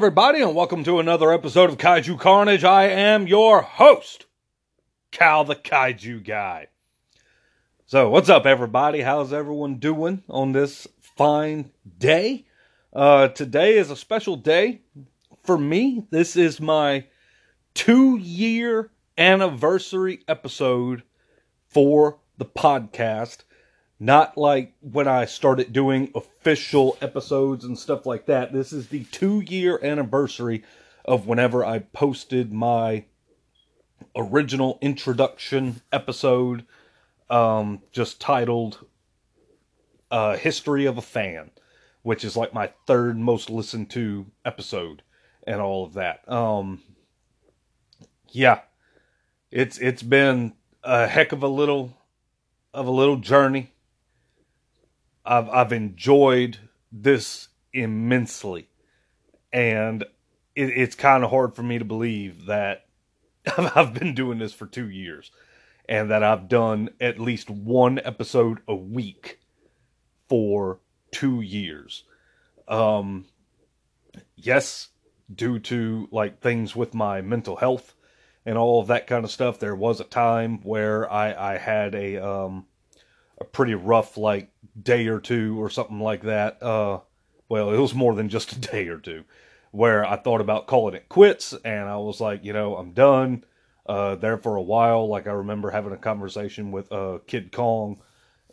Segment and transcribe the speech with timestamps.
[0.00, 2.64] Everybody, and welcome to another episode of Kaiju Carnage.
[2.64, 4.24] I am your host,
[5.10, 6.68] Cal the Kaiju Guy.
[7.84, 9.02] So, what's up, everybody?
[9.02, 12.46] How's everyone doing on this fine day?
[12.94, 14.80] Uh, today is a special day
[15.44, 16.06] for me.
[16.08, 17.04] This is my
[17.74, 21.02] two year anniversary episode
[21.68, 23.42] for the podcast.
[24.02, 28.50] Not like when I started doing official episodes and stuff like that.
[28.50, 30.64] This is the two year anniversary
[31.04, 33.04] of whenever I posted my
[34.16, 36.64] original introduction episode,
[37.28, 38.86] um, just titled
[40.10, 41.50] uh, History of a Fan,
[42.02, 45.02] which is like my third most listened to episode
[45.46, 46.26] and all of that.
[46.26, 46.82] Um,
[48.28, 48.60] yeah,
[49.50, 51.96] it's it's been a heck of a little
[52.72, 53.72] of a little journey.
[55.24, 56.58] I've I've enjoyed
[56.90, 58.68] this immensely,
[59.52, 60.02] and
[60.54, 62.86] it, it's kind of hard for me to believe that
[63.56, 65.30] I've been doing this for two years,
[65.88, 69.40] and that I've done at least one episode a week
[70.28, 72.04] for two years.
[72.68, 73.26] Um,
[74.36, 74.88] yes,
[75.32, 77.94] due to like things with my mental health
[78.46, 81.94] and all of that kind of stuff, there was a time where I I had
[81.94, 82.66] a um
[83.40, 86.62] a pretty rough like day or two or something like that.
[86.62, 87.00] Uh,
[87.48, 89.24] well, it was more than just a day or two,
[89.70, 93.44] where I thought about calling it quits, and I was like, you know, I'm done.
[93.86, 98.00] Uh, there for a while, like I remember having a conversation with uh, Kid Kong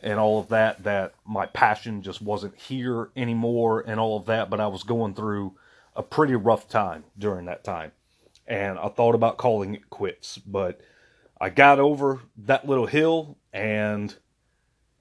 [0.02, 0.84] and all of that.
[0.84, 4.50] That my passion just wasn't here anymore, and all of that.
[4.50, 5.56] But I was going through
[5.96, 7.92] a pretty rough time during that time,
[8.48, 10.82] and I thought about calling it quits, but
[11.40, 14.16] I got over that little hill and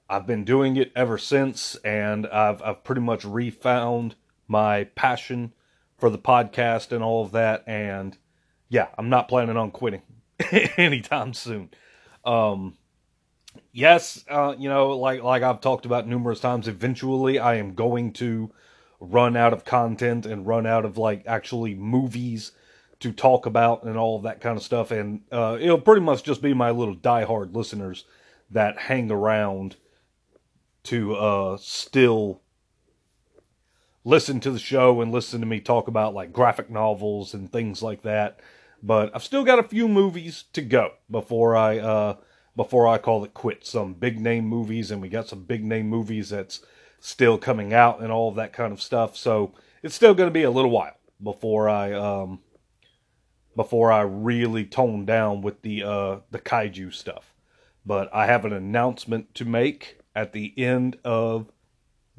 [0.09, 4.15] I've been doing it ever since, and I've I've pretty much refound
[4.47, 5.53] my passion
[5.97, 7.63] for the podcast and all of that.
[7.67, 8.17] And
[8.69, 10.03] yeah, I'm not planning on quitting
[10.77, 11.69] anytime soon.
[12.23, 12.77] Um,
[13.71, 18.13] yes, uh, you know, like like I've talked about numerous times, eventually I am going
[18.13, 18.51] to
[18.99, 22.51] run out of content and run out of like actually movies
[22.99, 24.89] to talk about and all of that kind of stuff.
[24.91, 28.05] And uh, it'll pretty much just be my little diehard listeners
[28.49, 29.75] that hang around
[30.87, 32.41] to uh, still
[34.03, 37.83] listen to the show and listen to me talk about like graphic novels and things
[37.83, 38.39] like that.
[38.81, 42.15] But I've still got a few movies to go before I uh,
[42.55, 43.69] before I call it quits.
[43.69, 46.61] Some big name movies, and we got some big name movies that's
[46.99, 49.17] still coming out and all of that kind of stuff.
[49.17, 52.39] So it's still going to be a little while before I um,
[53.57, 57.33] before I really tone down with the uh, the kaiju stuff.
[57.85, 61.45] But I have an announcement to make at the end of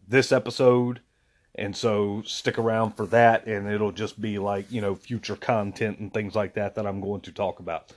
[0.06, 1.00] this episode.
[1.56, 5.98] And so stick around for that, and it'll just be like, you know, future content
[5.98, 7.92] and things like that that I'm going to talk about.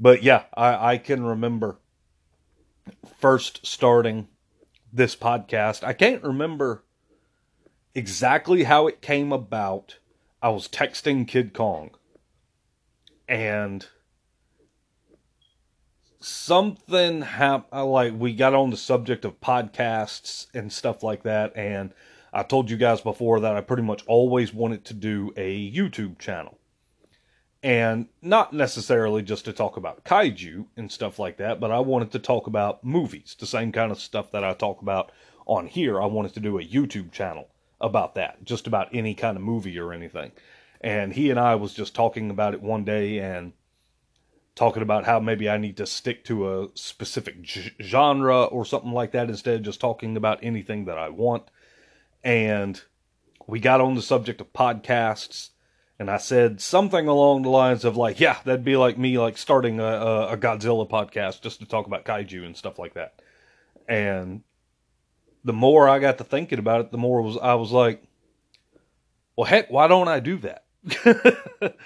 [0.00, 1.76] But yeah, I, I can remember
[3.18, 4.28] first starting
[4.90, 5.84] this podcast.
[5.84, 6.84] I can't remember
[7.94, 9.98] exactly how it came about.
[10.40, 11.90] I was texting Kid Kong,
[13.28, 13.86] and
[16.24, 17.72] something happened.
[17.72, 21.92] Uh, like we got on the subject of podcasts and stuff like that, and
[22.32, 26.18] I told you guys before that I pretty much always wanted to do a YouTube
[26.18, 26.58] channel,
[27.62, 32.10] and not necessarily just to talk about kaiju and stuff like that, but I wanted
[32.12, 35.12] to talk about movies, the same kind of stuff that I talk about
[35.46, 36.00] on here.
[36.00, 37.48] I wanted to do a YouTube channel
[37.80, 40.32] about that, just about any kind of movie or anything.
[40.80, 43.52] And he and I was just talking about it one day, and
[44.54, 47.36] talking about how maybe I need to stick to a specific
[47.80, 51.44] genre or something like that instead of just talking about anything that I want.
[52.22, 52.80] And
[53.46, 55.50] we got on the subject of podcasts,
[55.98, 59.38] and I said something along the lines of like, yeah, that'd be like me like
[59.38, 59.84] starting a,
[60.30, 63.20] a Godzilla podcast just to talk about kaiju and stuff like that.
[63.88, 64.42] And
[65.44, 68.02] the more I got to thinking about it, the more was I was like,
[69.36, 70.64] well, heck, why don't I do that?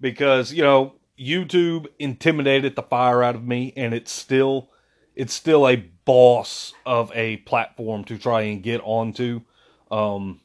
[0.00, 4.70] because you know YouTube intimidated the fire out of me, and it's still
[5.14, 9.40] it's still a boss of a platform to try and get onto.
[9.90, 10.40] Um,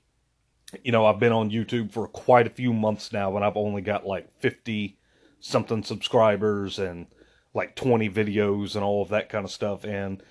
[0.83, 3.81] you know, I've been on YouTube for quite a few months now, and I've only
[3.81, 4.97] got like fifty
[5.39, 7.07] something subscribers and
[7.53, 10.23] like twenty videos and all of that kind of stuff, and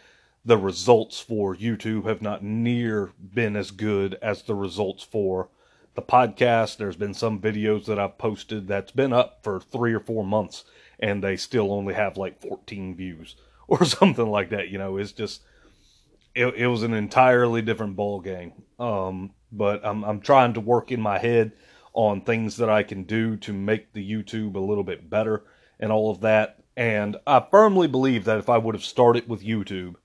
[0.45, 5.51] the results for YouTube have not near been as good as the results for
[5.95, 6.77] the podcast.
[6.77, 10.65] There's been some videos that I've posted that's been up for three or four months
[10.99, 13.37] and they still only have like 14 views
[13.69, 14.69] or something like that.
[14.69, 15.43] You know, it's just,
[16.35, 18.53] it, it was an entirely different ball game.
[18.79, 21.53] Um, but I'm, I'm trying to work in my head
[21.93, 25.45] on things that I can do to make the YouTube a little bit better
[25.81, 26.63] and all of that.
[26.77, 29.97] And I firmly believe that if I would have started with YouTube,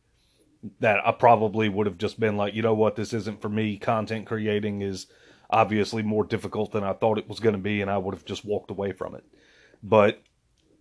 [0.80, 3.78] that I probably would have just been like, you know what, this isn't for me.
[3.78, 5.06] Content creating is
[5.50, 8.26] obviously more difficult than I thought it was going to be, and I would have
[8.26, 9.24] just walked away from it.
[9.84, 10.22] But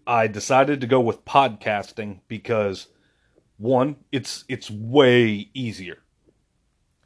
[0.07, 2.89] I decided to go with podcasting because
[3.57, 5.99] one, it's it's way easier,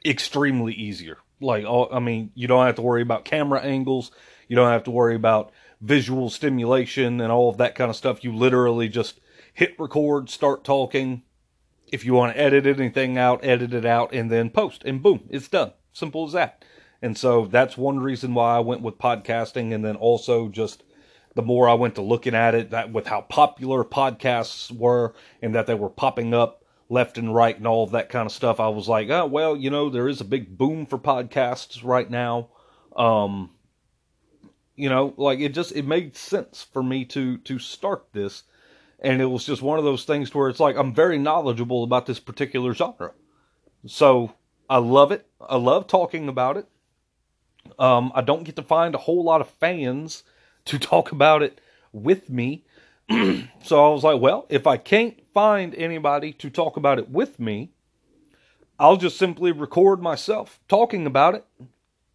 [0.05, 1.19] extremely easier.
[1.41, 4.11] Like, oh, I mean, you don't have to worry about camera angles,
[4.49, 8.25] you don't have to worry about visual stimulation and all of that kind of stuff.
[8.25, 9.21] You literally just
[9.53, 11.23] hit record, start talking.
[11.91, 15.23] If you want to edit anything out, edit it out, and then post, and boom,
[15.31, 15.73] it's done.
[15.93, 16.65] Simple as that.
[17.01, 20.83] And so that's one reason why I went with podcasting, and then also just
[21.35, 25.55] the more I went to looking at it, that with how popular podcasts were and
[25.55, 28.59] that they were popping up left and right and all of that kind of stuff,
[28.59, 32.11] I was like, oh well, you know, there is a big boom for podcasts right
[32.11, 32.49] now.
[32.97, 33.51] Um,
[34.75, 38.43] you know, like it just it made sense for me to to start this,
[38.99, 42.07] and it was just one of those things where it's like I'm very knowledgeable about
[42.07, 43.13] this particular genre,
[43.87, 44.33] so
[44.69, 45.27] I love it.
[45.41, 46.67] I love talking about it.
[47.79, 50.25] Um, I don't get to find a whole lot of fans
[50.67, 51.61] to talk about it
[51.93, 52.65] with me.
[53.11, 57.41] so I was like, well, if I can't find anybody to talk about it with
[57.41, 57.71] me,
[58.79, 61.45] I'll just simply record myself talking about it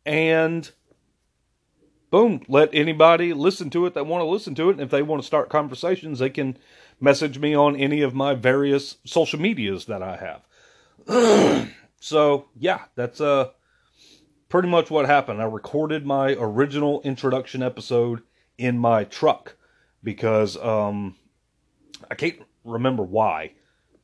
[0.06, 0.70] and
[2.10, 4.74] boom, let anybody listen to it that want to listen to it.
[4.74, 6.58] And if they want to start conversations, they can
[7.02, 10.42] message me on any of my various social medias that I
[11.08, 11.70] have.
[12.00, 13.50] so yeah, that's uh
[14.54, 15.42] pretty much what happened.
[15.42, 18.22] I recorded my original introduction episode
[18.56, 19.56] in my truck
[20.04, 21.16] because um,
[22.12, 23.54] I can't remember why,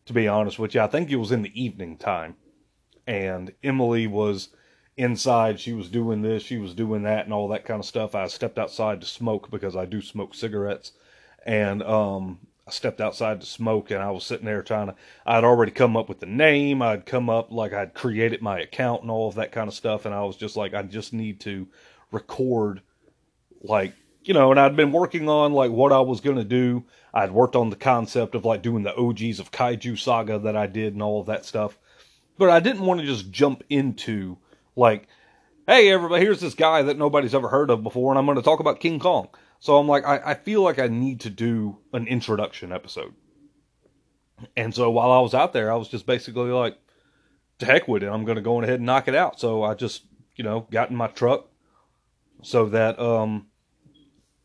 [0.07, 0.81] to be honest with you.
[0.81, 2.36] I think it was in the evening time.
[3.06, 4.50] And Emily was
[4.98, 5.60] inside.
[5.60, 8.16] She was doing this, she was doing that, and all that kind of stuff.
[8.16, 10.94] I stepped outside to smoke because I do smoke cigarettes.
[11.45, 14.95] And um, I stepped outside to smoke and I was sitting there trying to,
[15.25, 16.83] I'd already come up with the name.
[16.83, 20.06] I'd come up, like, I'd created my account and all of that kind of stuff.
[20.06, 21.68] And I was just like, I just need to
[22.12, 22.81] record,
[23.63, 26.86] like, you know, and I'd been working on like what I was going to do.
[27.12, 30.68] I'd worked on the concept of like doing the OGs of Kaiju Saga that I
[30.68, 31.80] did and all of that stuff.
[32.38, 34.38] But I didn't want to just jump into
[34.75, 35.07] like,
[35.66, 38.44] hey, everybody, here's this guy that nobody's ever heard of before, and I'm going to
[38.44, 39.30] talk about King Kong.
[39.60, 43.14] So I'm like, I, I feel like I need to do an introduction episode.
[44.56, 46.78] And so while I was out there, I was just basically like,
[47.60, 48.08] to heck with it.
[48.08, 49.40] I'm going to go ahead and knock it out.
[49.40, 50.04] So I just,
[50.36, 51.48] you know, got in my truck
[52.42, 53.48] so that um,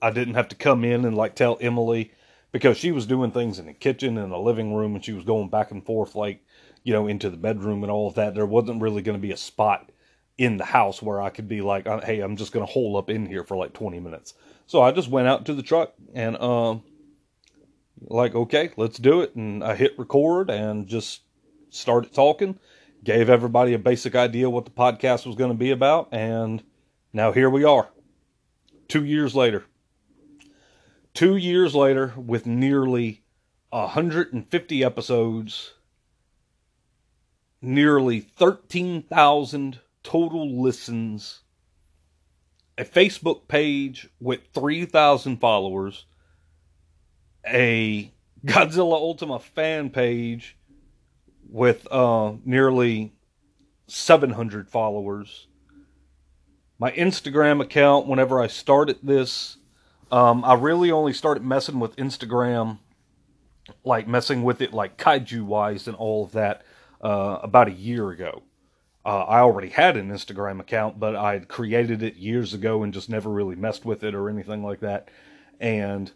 [0.03, 2.13] I didn't have to come in and like tell Emily
[2.51, 5.25] because she was doing things in the kitchen and the living room and she was
[5.25, 6.45] going back and forth like,
[6.83, 8.35] you know, into the bedroom and all of that.
[8.35, 9.91] There wasn't really going to be a spot
[10.37, 12.97] in the house where I could be like, uh, hey, I'm just going to hole
[12.97, 14.35] up in here for like 20 minutes.
[14.67, 16.83] So I just went out to the truck and, um,
[18.01, 19.35] like, okay, let's do it.
[19.35, 21.23] And I hit record and just
[21.71, 22.59] started talking,
[23.03, 26.09] gave everybody a basic idea what the podcast was going to be about.
[26.13, 26.63] And
[27.13, 27.89] now here we are,
[28.89, 29.65] two years later.
[31.13, 33.23] Two years later, with nearly
[33.71, 35.75] 150 episodes,
[37.63, 41.44] nearly 13,000 total listens,
[42.77, 46.07] a Facebook page with 3,000 followers,
[47.47, 48.13] a
[48.45, 50.57] Godzilla Ultima fan page
[51.49, 53.13] with uh, nearly
[53.87, 55.47] 700 followers.
[56.79, 59.57] My Instagram account, whenever I started this,
[60.11, 62.79] um, I really only started messing with Instagram,
[63.85, 66.63] like messing with it like kaiju wise and all of that,
[67.01, 68.43] uh, about a year ago.
[69.05, 73.11] Uh, I already had an Instagram account, but I created it years ago and just
[73.11, 75.11] never really messed with it or anything like that.
[75.61, 76.11] And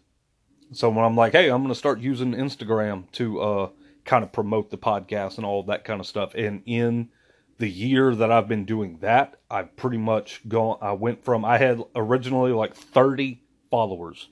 [0.72, 3.68] so when I'm like, hey, I'm going to start using Instagram to uh,
[4.04, 6.34] kind of promote the podcast and all that kind of stuff.
[6.34, 7.10] And in
[7.58, 11.58] the year that I've been doing that, I've pretty much gone, I went from, I
[11.58, 14.28] had originally like 30 followers,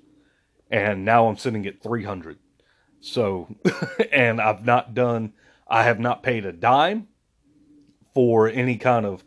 [0.71, 2.39] and now I'm sitting at 300.
[3.01, 3.55] So,
[4.13, 5.35] and I've not done,
[5.69, 7.09] I have not paid a dime
[8.16, 9.23] for any kind of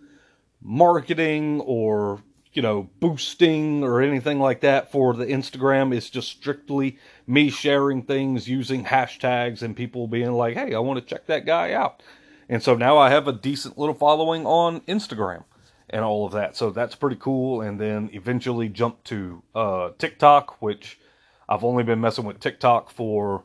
[0.64, 5.96] marketing or, you know, boosting or anything like that for the Instagram.
[5.96, 11.00] It's just strictly me sharing things using hashtags and people being like, hey, I want
[11.00, 12.02] to check that guy out.
[12.50, 15.44] And so now I have a decent little following on Instagram
[15.88, 16.58] and all of that.
[16.58, 17.62] So that's pretty cool.
[17.62, 21.00] And then eventually jump to uh, TikTok, which
[21.48, 23.44] I've only been messing with TikTok for,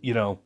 [0.00, 0.38] you know,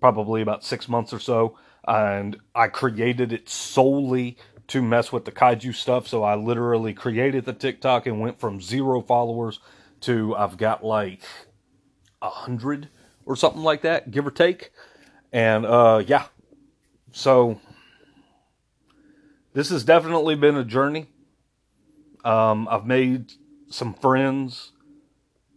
[0.00, 1.56] probably about six months or so.
[1.88, 4.36] And I created it solely
[4.68, 6.06] to mess with the kaiju stuff.
[6.06, 9.58] So I literally created the TikTok and went from zero followers
[10.00, 11.22] to I've got like
[12.20, 12.90] a hundred
[13.24, 14.70] or something like that, give or take.
[15.32, 16.26] And uh, yeah,
[17.12, 17.58] so
[19.54, 21.06] this has definitely been a journey.
[22.24, 23.32] Um, I've made
[23.70, 24.72] some friends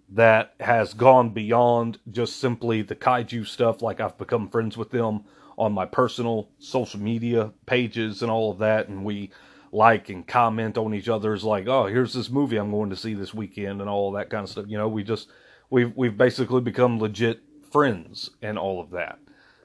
[0.10, 3.82] that has gone beyond just simply the kaiju stuff.
[3.82, 5.26] Like I've become friends with them
[5.62, 9.30] on my personal social media pages and all of that, and we
[9.72, 13.14] like and comment on each other's like, oh, here's this movie I'm going to see
[13.14, 14.66] this weekend and all that kind of stuff.
[14.68, 15.30] You know, we just
[15.70, 17.42] we've we've basically become legit
[17.72, 19.20] friends and all of that.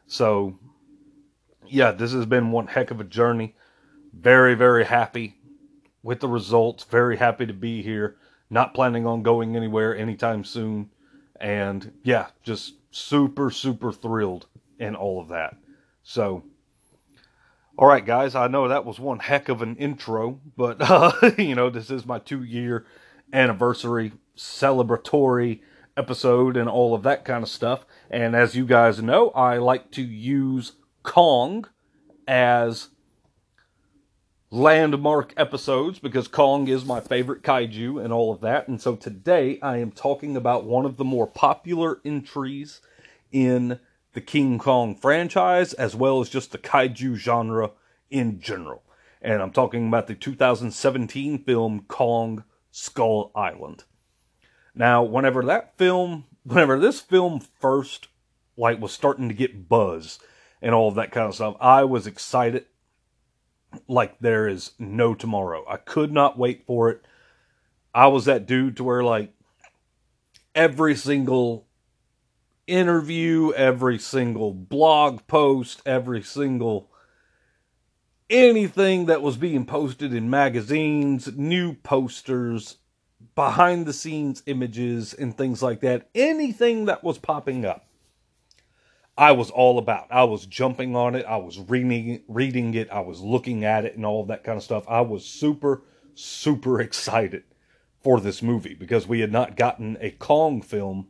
[0.06, 0.58] So
[1.66, 3.54] yeah, this has been one heck of a journey.
[4.12, 5.38] Very, very happy
[6.02, 6.84] with the results.
[6.84, 8.18] Very happy to be here.
[8.50, 10.90] Not planning on going anywhere anytime soon.
[11.40, 14.46] And yeah, just super, super thrilled
[14.78, 15.56] and all of that.
[16.08, 16.44] So,
[17.76, 21.56] all right, guys, I know that was one heck of an intro, but, uh, you
[21.56, 22.86] know, this is my two year
[23.32, 25.62] anniversary celebratory
[25.96, 27.84] episode and all of that kind of stuff.
[28.08, 31.66] And as you guys know, I like to use Kong
[32.28, 32.90] as
[34.52, 38.68] landmark episodes because Kong is my favorite kaiju and all of that.
[38.68, 42.80] And so today I am talking about one of the more popular entries
[43.32, 43.80] in
[44.16, 47.72] the King Kong franchise as well as just the kaiju genre
[48.08, 48.82] in general.
[49.20, 53.84] And I'm talking about the 2017 film Kong Skull Island.
[54.74, 58.08] Now, whenever that film, whenever this film first
[58.56, 60.18] like was starting to get buzz
[60.62, 62.64] and all of that kind of stuff, I was excited
[63.86, 65.62] like there is no tomorrow.
[65.68, 67.04] I could not wait for it.
[67.94, 69.34] I was that dude to where like
[70.54, 71.65] every single
[72.66, 76.90] interview, every single blog post, every single
[78.28, 82.78] anything that was being posted in magazines, new posters,
[83.34, 87.86] behind the scenes images and things like that, anything that was popping up.
[89.18, 90.08] I was all about.
[90.10, 91.24] I was jumping on it.
[91.24, 92.90] I was reading reading it.
[92.90, 94.84] I was looking at it and all that kind of stuff.
[94.88, 95.82] I was super
[96.14, 97.44] super excited
[98.02, 101.06] for this movie because we had not gotten a Kong film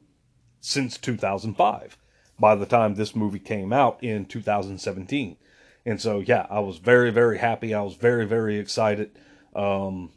[0.67, 1.97] since 2005
[2.41, 5.37] by the time this movie came out in 2017.
[5.85, 7.73] And so yeah, I was very very happy.
[7.73, 9.17] I was very very excited.
[9.55, 10.11] Um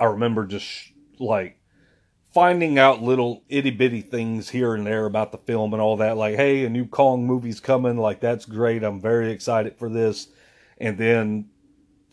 [0.00, 1.58] I remember just like
[2.32, 6.16] finding out little itty bitty things here and there about the film and all that.
[6.16, 7.98] Like, hey, a new Kong movie's coming.
[7.98, 8.82] Like, that's great.
[8.82, 10.26] I'm very excited for this.
[10.78, 11.50] And then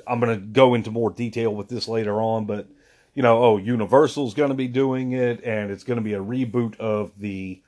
[0.06, 2.46] I'm going to go into more detail with this later on.
[2.46, 2.68] But,
[3.14, 6.24] you know, oh, Universal's going to be doing it, and it's going to be a
[6.24, 7.62] reboot of the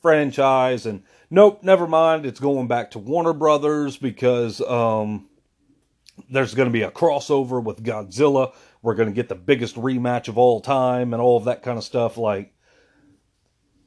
[0.00, 0.86] franchise.
[0.86, 2.26] And nope, never mind.
[2.26, 5.28] It's going back to Warner Brothers because um,
[6.30, 10.28] there's going to be a crossover with Godzilla we're going to get the biggest rematch
[10.28, 12.16] of all time and all of that kind of stuff.
[12.16, 12.54] Like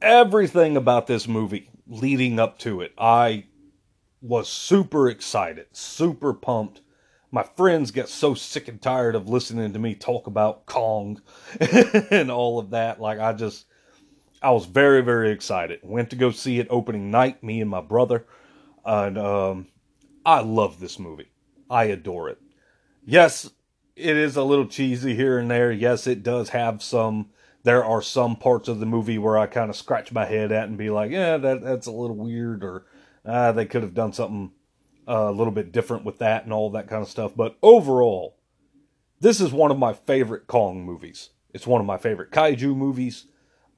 [0.00, 3.46] everything about this movie leading up to it, I
[4.20, 6.80] was super excited, super pumped.
[7.34, 11.20] My friends get so sick and tired of listening to me talk about Kong
[11.60, 13.00] and all of that.
[13.00, 13.66] Like, I just,
[14.40, 15.80] I was very, very excited.
[15.82, 18.24] Went to go see it opening night, me and my brother.
[18.84, 19.66] And um,
[20.24, 21.32] I love this movie.
[21.68, 22.40] I adore it.
[23.04, 23.50] Yes,
[23.96, 25.72] it is a little cheesy here and there.
[25.72, 27.30] Yes, it does have some.
[27.64, 30.68] There are some parts of the movie where I kind of scratch my head at
[30.68, 32.84] and be like, "Yeah, that that's a little weird," or
[33.24, 34.52] uh, "They could have done something
[35.08, 37.32] uh, a little bit different with that," and all that kind of stuff.
[37.36, 38.36] But overall,
[39.20, 41.30] this is one of my favorite Kong movies.
[41.52, 43.26] It's one of my favorite kaiju movies.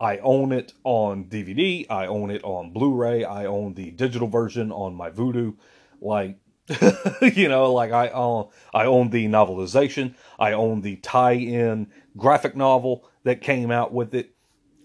[0.00, 1.86] I own it on DVD.
[1.88, 3.24] I own it on Blu-ray.
[3.24, 5.56] I own the digital version on my Vudu.
[6.00, 6.38] Like
[7.22, 13.08] you know, like I own, I own the novelization, I own the tie-in graphic novel
[13.22, 14.34] that came out with it.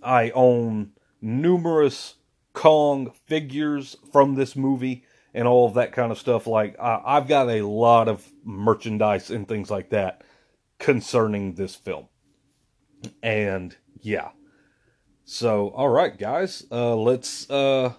[0.04, 2.16] I own numerous
[2.54, 6.48] Kong figures from this movie and all of that kind of stuff.
[6.48, 10.24] Like I, I've got a lot of merchandise and things like that
[10.80, 12.08] concerning this film.
[13.24, 14.30] And yeah.
[15.24, 17.94] So, all right, guys, uh, let's uh,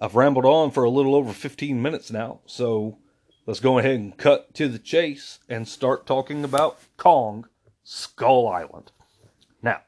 [0.00, 2.98] I've rambled on for a little over 15 minutes now, so
[3.46, 7.46] let's go ahead and cut to the chase and start talking about Kong
[7.84, 8.92] Skull Island.
[9.62, 9.82] Now,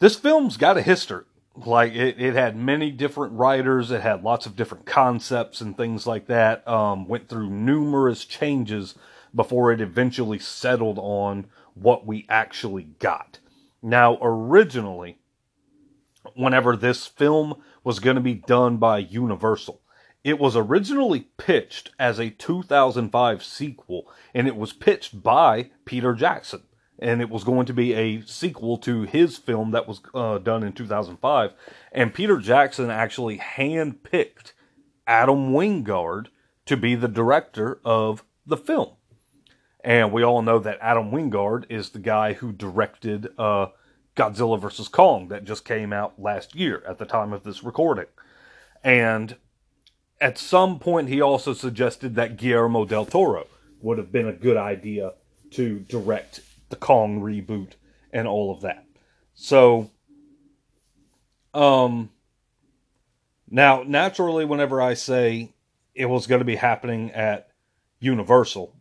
[0.00, 1.24] this film's got a history.
[1.54, 6.06] Like, it, it had many different writers, it had lots of different concepts and things
[6.06, 6.66] like that.
[6.66, 8.94] Um, went through numerous changes
[9.34, 13.38] before it eventually settled on what we actually got.
[13.82, 15.18] Now, originally,
[16.34, 19.80] whenever this film was going to be done by Universal.
[20.24, 26.62] it was originally pitched as a 2005 sequel, and it was pitched by Peter Jackson.
[27.02, 30.62] And it was going to be a sequel to his film that was uh, done
[30.62, 31.52] in 2005.
[31.90, 34.52] And Peter Jackson actually handpicked
[35.06, 36.28] Adam Wingard
[36.66, 38.90] to be the director of the film.
[39.84, 43.68] And we all know that Adam Wingard is the guy who directed uh,
[44.14, 44.86] Godzilla vs.
[44.88, 48.06] Kong that just came out last year at the time of this recording.
[48.84, 49.36] And
[50.20, 53.46] at some point, he also suggested that Guillermo del Toro
[53.80, 55.14] would have been a good idea
[55.50, 56.40] to direct
[56.72, 57.74] the Kong reboot
[58.12, 58.86] and all of that.
[59.34, 59.90] So,
[61.52, 62.10] um,
[63.48, 65.52] now naturally, whenever I say
[65.94, 67.50] it was going to be happening at
[68.00, 68.74] Universal,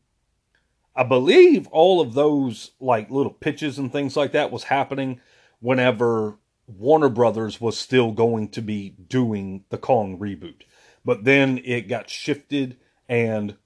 [0.96, 5.20] I believe all of those like little pitches and things like that was happening
[5.60, 10.62] whenever Warner Brothers was still going to be doing the Kong reboot.
[11.04, 12.78] But then it got shifted,
[13.10, 13.58] and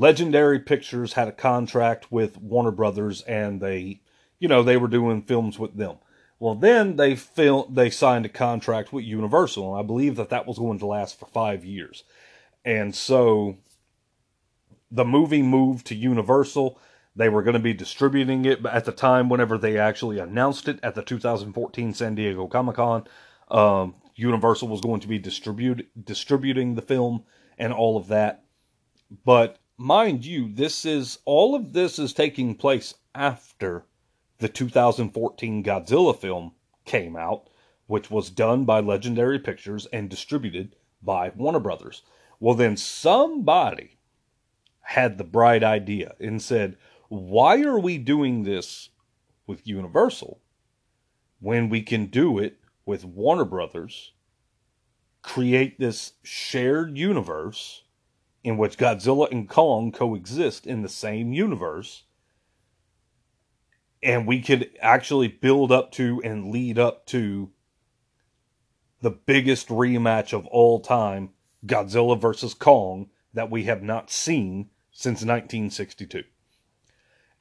[0.00, 4.00] Legendary Pictures had a contract with Warner Brothers, and they,
[4.38, 5.96] you know, they were doing films with them.
[6.38, 10.46] Well, then they fil- they signed a contract with Universal, and I believe that that
[10.46, 12.04] was going to last for five years.
[12.64, 13.58] And so
[14.90, 16.78] the movie moved to Universal.
[17.14, 20.66] They were going to be distributing it, but at the time, whenever they actually announced
[20.66, 23.04] it at the 2014 San Diego Comic Con,
[23.50, 27.24] um, Universal was going to be distribute distributing the film
[27.58, 28.44] and all of that.
[29.26, 33.86] But mind you, this is all of this is taking place after
[34.38, 36.52] the 2014 Godzilla film
[36.84, 37.48] came out,
[37.86, 42.02] which was done by Legendary Pictures and distributed by Warner Brothers.
[42.38, 43.96] Well, then somebody
[44.82, 46.76] had the bright idea and said,
[47.08, 48.90] Why are we doing this
[49.46, 50.40] with Universal
[51.40, 54.12] when we can do it with Warner Brothers,
[55.22, 57.84] create this shared universe
[58.42, 62.04] in which Godzilla and Kong coexist in the same universe.
[64.02, 67.50] And we could actually build up to and lead up to
[69.02, 71.30] the biggest rematch of all time
[71.66, 76.24] Godzilla versus Kong that we have not seen since 1962.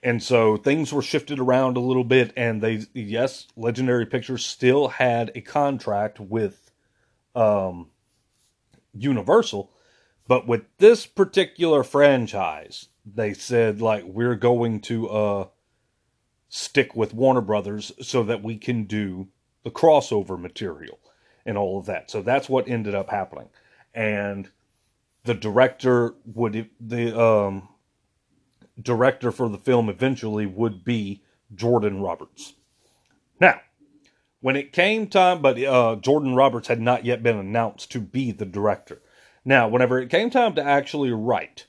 [0.01, 4.87] And so things were shifted around a little bit, and they, yes, Legendary Pictures still
[4.87, 6.71] had a contract with
[7.35, 7.89] um,
[8.93, 9.71] Universal,
[10.29, 15.47] but with this particular franchise, they said, like, we're going to uh,
[16.49, 19.29] stick with Warner Brothers so that we can do
[19.63, 20.99] the crossover material
[21.47, 22.11] and all of that.
[22.11, 23.49] So that's what ended up happening.
[23.91, 24.51] And
[25.23, 27.67] the director would, the, um,
[28.79, 31.23] director for the film eventually would be
[31.55, 32.53] Jordan Roberts.
[33.41, 33.61] Now,
[34.41, 38.31] when it came time, but uh, Jordan Roberts had not yet been announced to be
[38.31, 39.01] the director.
[39.49, 41.65] Now, whenever it came time to actually write,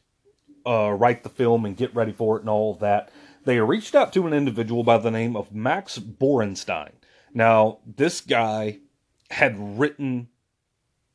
[0.66, 3.10] uh, write the film and get ready for it and all that,
[3.46, 6.90] they reached out to an individual by the name of Max Borenstein.
[7.32, 8.80] Now, this guy
[9.30, 10.28] had written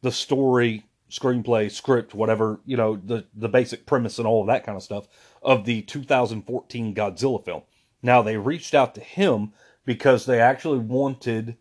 [0.01, 4.65] the story, screenplay, script, whatever, you know, the, the basic premise and all of that
[4.65, 5.08] kind of stuff
[5.43, 7.62] of the 2014 Godzilla film.
[8.01, 9.54] Now, they reached out to him
[9.86, 11.58] because they actually wanted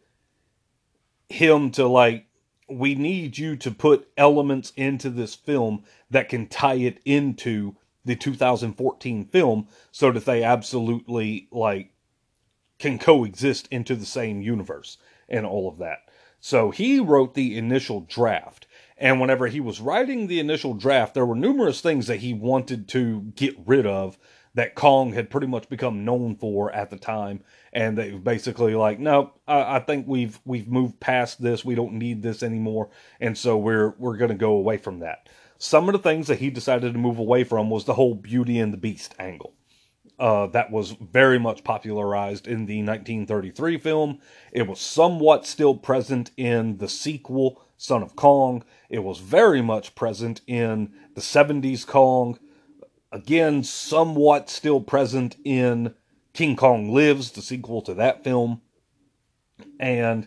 [1.28, 2.26] him to, like,
[2.68, 8.16] we need you to put elements into this film that can tie it into the
[8.16, 11.92] 2014 film so that they absolutely, like,
[12.79, 14.98] can coexist into the same universe
[15.29, 15.98] and all of that.
[16.40, 18.66] So he wrote the initial draft.
[18.98, 22.87] And whenever he was writing the initial draft, there were numerous things that he wanted
[22.88, 24.18] to get rid of
[24.54, 27.42] that Kong had pretty much become known for at the time.
[27.72, 31.64] And they basically like, no, I, I think we've we've moved past this.
[31.64, 32.90] We don't need this anymore,
[33.20, 35.28] and so we're we're going to go away from that.
[35.58, 38.58] Some of the things that he decided to move away from was the whole Beauty
[38.58, 39.54] and the Beast angle.
[40.18, 44.18] Uh, that was very much popularized in the 1933 film.
[44.52, 48.62] It was somewhat still present in the sequel, Son of Kong.
[48.88, 52.38] It was very much present in the 70s Kong.
[53.14, 55.94] Again, somewhat still present in
[56.33, 58.61] King Kong Lives, the sequel to that film.
[59.79, 60.27] And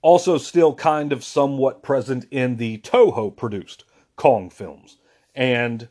[0.00, 3.84] also still kind of somewhat present in the Toho produced
[4.16, 4.96] Kong films.
[5.34, 5.90] And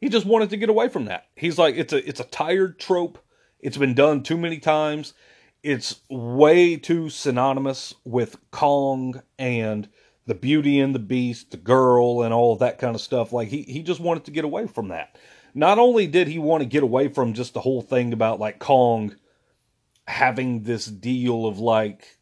[0.00, 1.26] he just wanted to get away from that.
[1.36, 3.18] He's like, it's a it's a tired trope.
[3.58, 5.12] It's been done too many times.
[5.62, 9.90] It's way too synonymous with Kong and
[10.24, 13.34] the Beauty and the Beast, the girl, and all that kind of stuff.
[13.34, 15.18] Like he he just wanted to get away from that.
[15.54, 18.58] Not only did he want to get away from just the whole thing about like
[18.58, 19.16] Kong
[20.06, 22.18] having this deal of like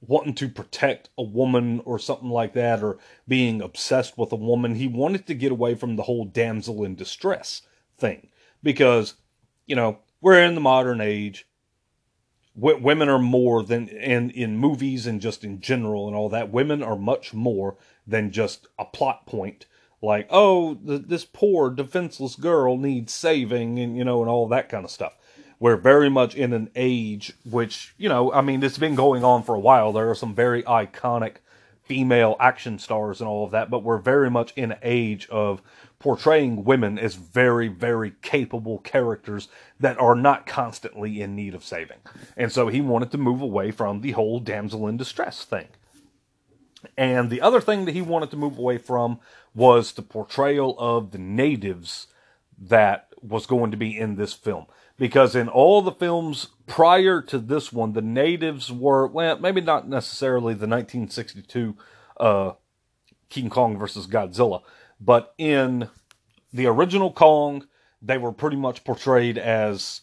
[0.00, 2.98] wanting to protect a woman or something like that, or
[3.28, 4.74] being obsessed with a woman.
[4.74, 7.62] He wanted to get away from the whole damsel in distress
[7.96, 8.28] thing
[8.62, 9.14] because,
[9.66, 11.46] you know, we're in the modern age.
[12.54, 16.82] Women are more than, and in movies and just in general and all that, women
[16.82, 19.66] are much more than just a plot point.
[20.02, 24.68] Like, oh, the, this poor defenseless girl needs saving, and you know, and all that
[24.68, 25.16] kind of stuff
[25.62, 29.44] we're very much in an age which, you know, I mean, it's been going on
[29.44, 29.92] for a while.
[29.92, 31.36] There are some very iconic
[31.84, 35.62] female action stars and all of that, but we're very much in an age of
[36.00, 39.46] portraying women as very, very capable characters
[39.78, 41.98] that are not constantly in need of saving.
[42.36, 45.68] And so he wanted to move away from the whole damsel in distress thing.
[46.96, 49.20] And the other thing that he wanted to move away from
[49.54, 52.06] was the portrayal of the natives
[52.58, 54.66] that was going to be in this film.
[54.98, 59.88] Because in all the films prior to this one, the natives were, well, maybe not
[59.88, 61.76] necessarily the 1962
[62.18, 62.52] uh,
[63.28, 64.62] King Kong versus Godzilla,
[65.00, 65.88] but in
[66.52, 67.66] the original Kong,
[68.00, 70.02] they were pretty much portrayed as,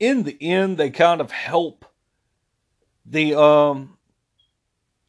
[0.00, 1.84] in the end, they kind of help
[3.08, 3.95] the um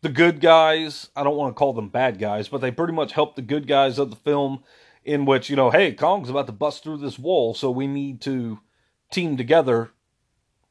[0.08, 1.10] the good guys.
[1.18, 3.68] I don't want to call them bad guys, but they pretty much help the good
[3.68, 4.64] guys of the film.
[5.04, 8.20] In which you know, hey, Kong's about to bust through this wall, so we need
[8.22, 8.60] to
[9.12, 9.92] team together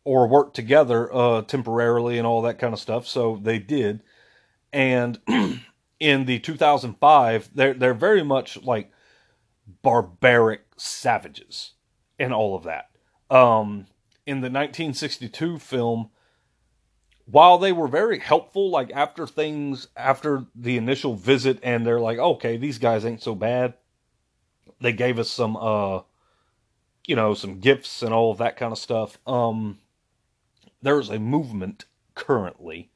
[0.04, 3.06] or work together uh, temporarily and all that kind of stuff.
[3.06, 4.02] So they did.
[4.72, 5.18] And
[6.00, 8.90] in the 2005, they're they're very much like
[9.82, 11.72] barbaric savages
[12.18, 12.90] and all of that.
[13.30, 13.86] Um,
[14.26, 16.10] in the 1962 film,
[17.26, 22.18] while they were very helpful, like after things after the initial visit, and they're like,
[22.18, 23.74] okay, these guys ain't so bad.
[24.80, 26.00] They gave us some uh
[27.06, 29.18] you know, some gifts and all of that kind of stuff.
[29.26, 29.78] Um,
[30.82, 31.84] there's a movement
[32.14, 32.90] currently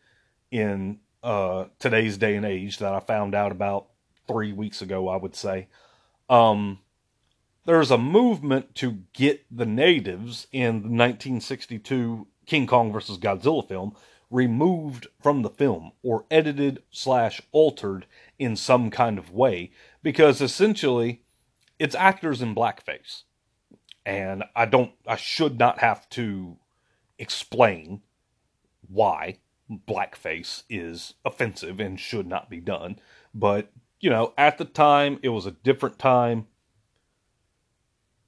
[0.51, 3.87] in uh, today's day and age that I found out about
[4.27, 5.69] three weeks ago, I would say.
[6.29, 6.81] Um,
[7.67, 13.95] there's a movement to get the natives in the 1962 King Kong versus Godzilla film
[14.31, 18.07] removed from the film or edited slash altered
[18.39, 19.71] in some kind of way
[20.03, 21.23] because essentially
[21.79, 23.23] it's actors in blackface
[24.07, 26.57] and I don't I should not have to
[27.19, 28.03] explain
[28.89, 29.39] why
[29.71, 32.99] blackface is offensive and should not be done.
[33.35, 36.47] But, you know, at the time it was a different time.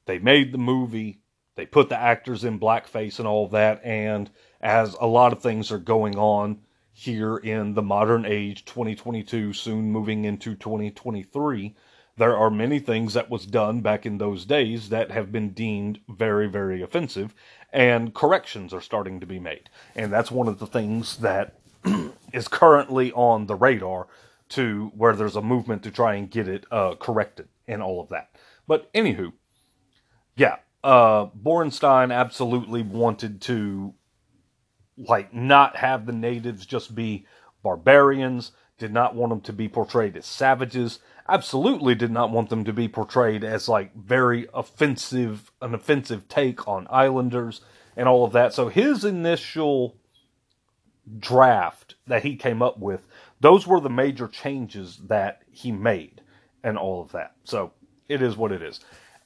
[0.06, 1.20] They made the movie,
[1.56, 4.30] they put the actors in blackface and all that, and
[4.62, 6.58] as a lot of things are going on
[6.92, 11.74] here in the modern age 2022 soon moving into 2023
[12.16, 15.98] there are many things that was done back in those days that have been deemed
[16.08, 17.34] very, very offensive,
[17.72, 19.70] and corrections are starting to be made.
[19.96, 21.58] And that's one of the things that
[22.32, 24.08] is currently on the radar
[24.50, 28.10] to where there's a movement to try and get it uh, corrected and all of
[28.10, 28.36] that.
[28.66, 29.32] But anywho,
[30.36, 33.94] yeah, uh, Borenstein absolutely wanted to
[35.08, 37.26] like not have the natives just be
[37.62, 42.64] barbarians, did not want them to be portrayed as savages absolutely did not want them
[42.64, 47.60] to be portrayed as like very offensive, an offensive take on Islanders
[47.96, 48.52] and all of that.
[48.52, 49.96] So his initial
[51.18, 53.06] draft that he came up with,
[53.40, 56.20] those were the major changes that he made
[56.62, 57.34] and all of that.
[57.44, 57.72] So
[58.08, 58.80] it is what it is.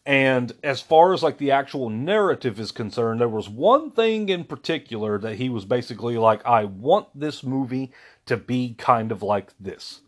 [0.06, 4.44] And as far as like the actual narrative is concerned, there was one thing in
[4.44, 7.92] particular that he was basically like, I want this movie
[8.26, 10.02] to be kind of like this.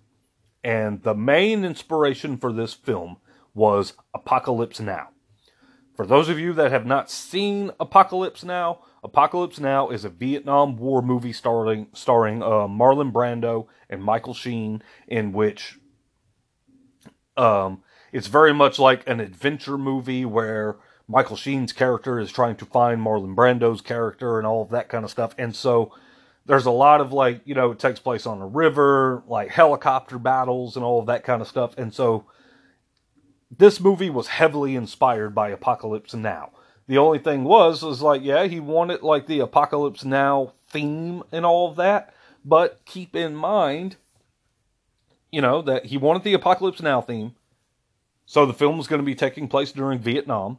[0.62, 3.16] And the main inspiration for this film
[3.54, 5.08] was Apocalypse Now.
[5.96, 10.76] For those of you that have not seen Apocalypse Now, Apocalypse Now is a Vietnam
[10.76, 15.80] War movie starring starring uh, Marlon Brando and Michael Sheen, in which
[17.36, 20.76] um, it's very much like an adventure movie where
[21.08, 25.04] Michael Sheen's character is trying to find Marlon Brando's character and all of that kind
[25.04, 25.34] of stuff.
[25.38, 25.92] And so
[26.48, 30.18] there's a lot of like you know it takes place on a river like helicopter
[30.18, 31.76] battles and all of that kind of stuff.
[31.78, 32.26] And so
[33.56, 36.50] this movie was heavily inspired by apocalypse now.
[36.86, 41.46] The only thing was was like yeah he wanted like the apocalypse now theme and
[41.46, 42.14] all of that.
[42.44, 43.96] But keep in mind
[45.30, 47.34] you know that he wanted the apocalypse now theme
[48.30, 50.58] so the film is going to be taking place during vietnam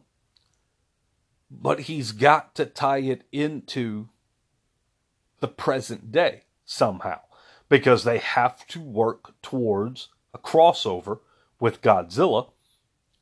[1.51, 4.09] but he's got to tie it into
[5.39, 7.19] the present day somehow
[7.69, 11.19] because they have to work towards a crossover
[11.59, 12.49] with Godzilla.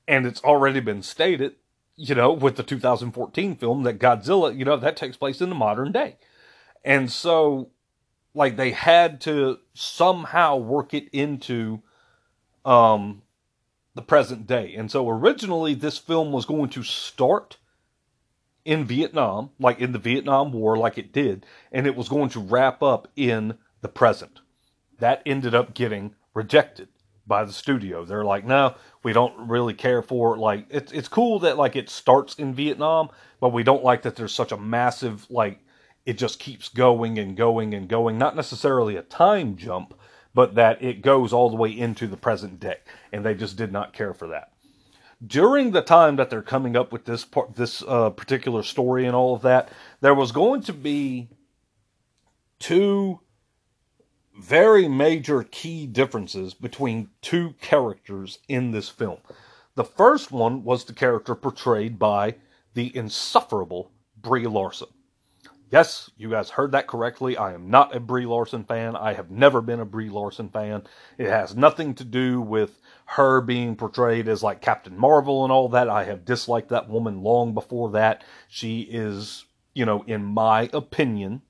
[0.08, 1.56] And it's already been stated,
[1.96, 5.56] you know, with the 2014 film that Godzilla, you know, that takes place in the
[5.56, 6.16] modern day.
[6.84, 7.72] And so
[8.34, 11.82] like they had to somehow work it into
[12.64, 13.22] um
[13.98, 14.74] the present day.
[14.76, 17.58] And so originally this film was going to start
[18.64, 22.40] in Vietnam, like in the Vietnam War, like it did, and it was going to
[22.40, 24.40] wrap up in the present.
[25.00, 26.90] That ended up getting rejected
[27.26, 28.06] by the studio.
[28.06, 31.90] They're like, no, we don't really care for like it's it's cool that like it
[31.90, 35.60] starts in Vietnam, but we don't like that there's such a massive like
[36.06, 38.18] it just keeps going and going and going.
[38.18, 39.94] Not necessarily a time jump,
[40.38, 42.78] but that it goes all the way into the present day,
[43.12, 44.52] and they just did not care for that.
[45.26, 49.16] During the time that they're coming up with this part, this uh, particular story and
[49.16, 49.70] all of that,
[50.00, 51.28] there was going to be
[52.60, 53.20] two
[54.40, 59.18] very major key differences between two characters in this film.
[59.74, 62.36] The first one was the character portrayed by
[62.76, 64.90] the insufferable Brie Larson.
[65.70, 67.36] Yes, you guys heard that correctly.
[67.36, 68.96] I am not a Brie Larson fan.
[68.96, 70.84] I have never been a Brie Larson fan.
[71.18, 75.68] It has nothing to do with her being portrayed as like Captain Marvel and all
[75.70, 75.90] that.
[75.90, 78.24] I have disliked that woman long before that.
[78.48, 81.42] She is, you know, in my opinion,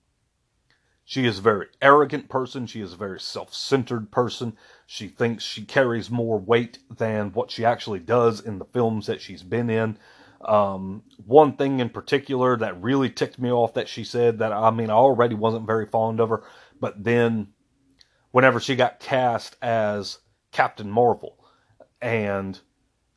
[1.05, 2.65] she is a very arrogant person.
[2.65, 4.57] She is a very self centered person.
[4.87, 9.21] She thinks she carries more weight than what she actually does in the films that
[9.21, 9.99] she's been in.
[10.41, 14.69] Um, one thing in particular that really ticked me off that she said that I
[14.71, 16.43] mean I already wasn't very fond of her,
[16.79, 17.49] but then
[18.31, 20.19] whenever she got cast as
[20.51, 21.37] Captain Marvel
[22.01, 22.59] and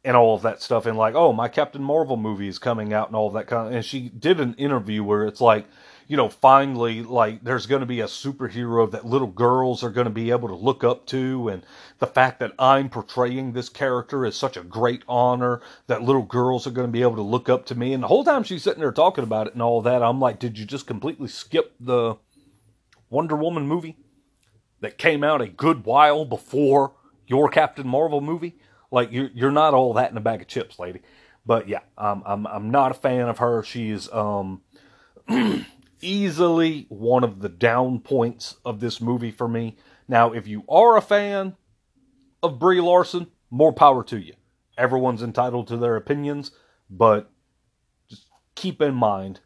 [0.03, 3.09] and all of that stuff and like oh my Captain Marvel movie is coming out
[3.09, 5.67] and all of that kind of and she did an interview where it's like
[6.11, 10.07] you know, finally, like, there's going to be a superhero that little girls are going
[10.07, 11.49] to be able to look up to.
[11.49, 11.65] And
[12.01, 16.67] the fact that I'm portraying this character is such a great honor that little girls
[16.67, 17.93] are going to be able to look up to me.
[17.93, 20.41] And the whole time she's sitting there talking about it and all that, I'm like,
[20.41, 22.17] did you just completely skip the
[23.09, 23.97] Wonder Woman movie
[24.81, 26.95] that came out a good while before
[27.29, 28.57] your Captain Marvel movie?
[28.91, 31.03] Like, you're, you're not all that in a bag of chips, lady.
[31.47, 33.63] But yeah, um, I'm, I'm not a fan of her.
[33.63, 34.63] She's, um,
[36.01, 39.77] easily one of the down points of this movie for me.
[40.09, 41.57] Now, if you are a fan
[42.43, 44.35] of Brie Larson, more power to you.
[44.79, 46.53] Everyone's entitled to their opinions,
[46.89, 47.31] but
[48.09, 49.41] just keep in mind,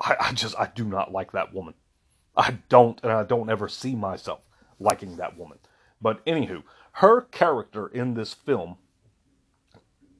[0.00, 1.74] I, I just I do not like that woman.
[2.36, 4.40] I don't, and I don't ever see myself
[4.78, 5.58] liking that woman.
[6.00, 6.62] But anywho,
[6.92, 8.76] her character in this film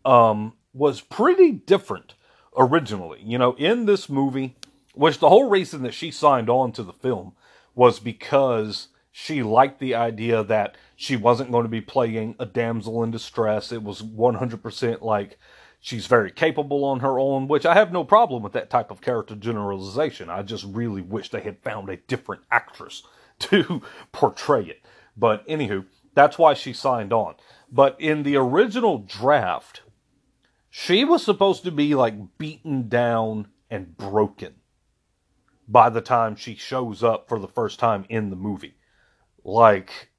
[0.05, 2.14] um, was pretty different
[2.57, 3.21] originally.
[3.23, 4.57] You know, in this movie,
[4.92, 7.33] which the whole reason that she signed on to the film
[7.74, 13.02] was because she liked the idea that she wasn't going to be playing a damsel
[13.02, 13.72] in distress.
[13.72, 15.38] It was 100% like
[15.81, 19.00] she's very capable on her own, which I have no problem with that type of
[19.00, 20.31] character generalization.
[20.31, 23.02] I just really wish they had found a different actress
[23.40, 24.83] to portray it.
[25.16, 27.35] But anywho, that's why she signed on.
[27.70, 29.83] But in the original draft,
[30.70, 34.55] she was supposed to be like beaten down and broken
[35.68, 38.75] by the time she shows up for the first time in the movie.
[39.44, 40.11] Like,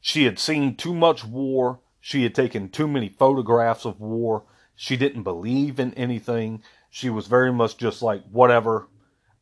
[0.00, 4.96] she had seen too much war, she had taken too many photographs of war, she
[4.96, 6.62] didn't believe in anything.
[6.88, 8.88] She was very much just like, whatever.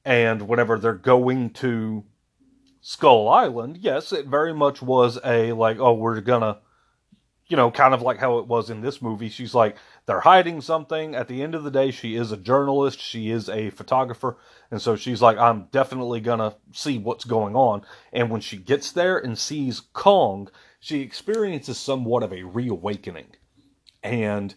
[0.04, 2.04] And whenever they're going to
[2.80, 6.58] Skull Island, yes, it very much was a like, oh, we're gonna
[7.48, 9.28] you know, kind of like how it was in this movie.
[9.28, 9.76] She's like,
[10.08, 11.14] they're hiding something.
[11.14, 14.38] At the end of the day, she is a journalist, she is a photographer.
[14.70, 17.82] And so she's like, I'm definitely to see what's going on.
[18.10, 20.48] And when she gets there and sees Kong,
[20.80, 23.36] she experiences somewhat of a reawakening.
[24.02, 24.54] And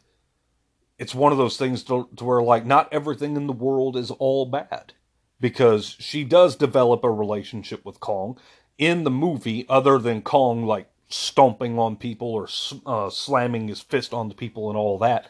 [0.98, 4.10] it's one of those things to, to where, like, not everything in the world is
[4.10, 4.94] all bad.
[5.42, 8.40] Because she does develop a relationship with Kong
[8.78, 12.48] in the movie, other than Kong, like, stomping on people or
[12.86, 15.28] uh, slamming his fist on the people and all that.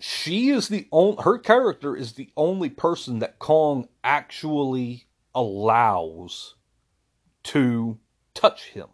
[0.00, 6.54] She is the only, her character is the only person that Kong actually allows
[7.44, 7.98] to
[8.34, 8.88] touch him.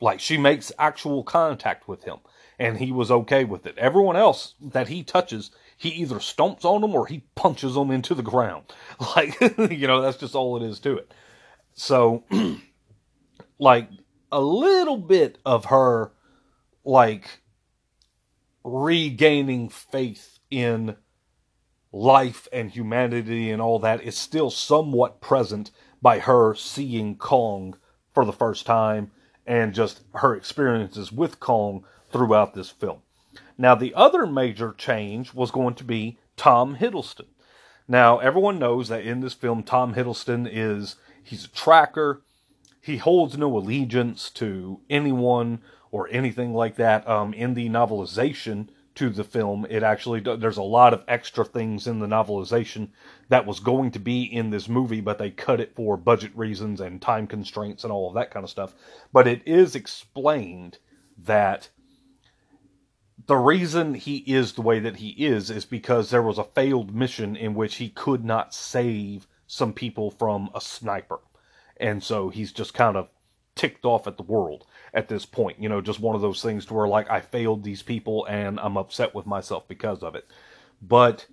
[0.00, 2.18] Like she makes actual contact with him
[2.58, 3.78] and he was okay with it.
[3.78, 8.14] Everyone else that he touches, he either stomps on them or he punches them into
[8.14, 8.64] the ground.
[9.16, 11.14] Like, you know, that's just all it is to it.
[11.74, 12.24] So,
[13.58, 13.88] like,
[14.32, 16.12] a little bit of her
[16.84, 17.40] like
[18.64, 20.96] regaining faith in
[21.92, 25.70] life and humanity and all that is still somewhat present
[26.02, 27.76] by her seeing Kong
[28.14, 29.10] for the first time
[29.46, 33.00] and just her experiences with Kong throughout this film.
[33.58, 37.26] Now, the other major change was going to be Tom Hiddleston.
[37.86, 42.22] Now, everyone knows that in this film, Tom Hiddleston is he's a tracker.
[42.80, 47.08] He holds no allegiance to anyone or anything like that.
[47.08, 51.86] Um, in the novelization to the film, it actually there's a lot of extra things
[51.86, 52.88] in the novelization
[53.28, 56.80] that was going to be in this movie, but they cut it for budget reasons
[56.80, 58.74] and time constraints and all of that kind of stuff.
[59.12, 60.78] But it is explained
[61.18, 61.68] that
[63.26, 66.94] the reason he is the way that he is is because there was a failed
[66.94, 71.20] mission in which he could not save some people from a sniper.
[71.76, 73.08] And so he's just kind of
[73.60, 75.60] ticked off at the world at this point.
[75.60, 78.58] You know, just one of those things to where, like, I failed these people and
[78.58, 80.26] I'm upset with myself because of it.
[80.80, 81.26] But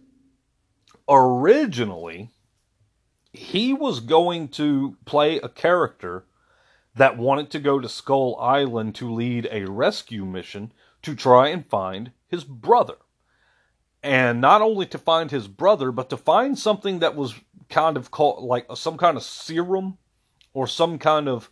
[1.08, 2.32] originally,
[3.32, 6.26] he was going to play a character
[6.96, 11.66] that wanted to go to Skull Island to lead a rescue mission to try and
[11.66, 12.96] find his brother.
[14.04, 17.36] And not only to find his brother, but to find something that was
[17.70, 19.98] kind of called like some kind of serum
[20.54, 21.50] or some kind of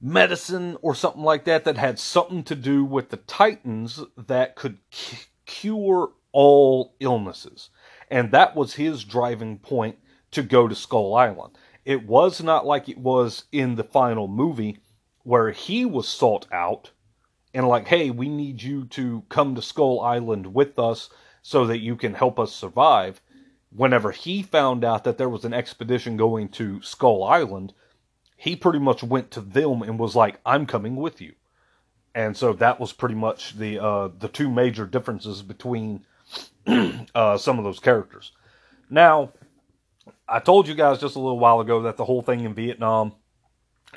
[0.00, 4.78] medicine or something like that that had something to do with the Titans that could
[4.90, 7.70] c- cure all illnesses.
[8.10, 9.98] And that was his driving point
[10.30, 11.56] to go to Skull Island.
[11.84, 14.78] It was not like it was in the final movie
[15.22, 16.90] where he was sought out
[17.52, 21.10] and like, hey, we need you to come to Skull Island with us
[21.42, 23.20] so that you can help us survive.
[23.74, 27.72] Whenever he found out that there was an expedition going to Skull Island,
[28.40, 31.34] he pretty much went to them and was like, I'm coming with you.
[32.14, 36.06] And so that was pretty much the uh, the two major differences between
[37.14, 38.32] uh, some of those characters.
[38.88, 39.32] Now,
[40.26, 43.12] I told you guys just a little while ago that the whole thing in Vietnam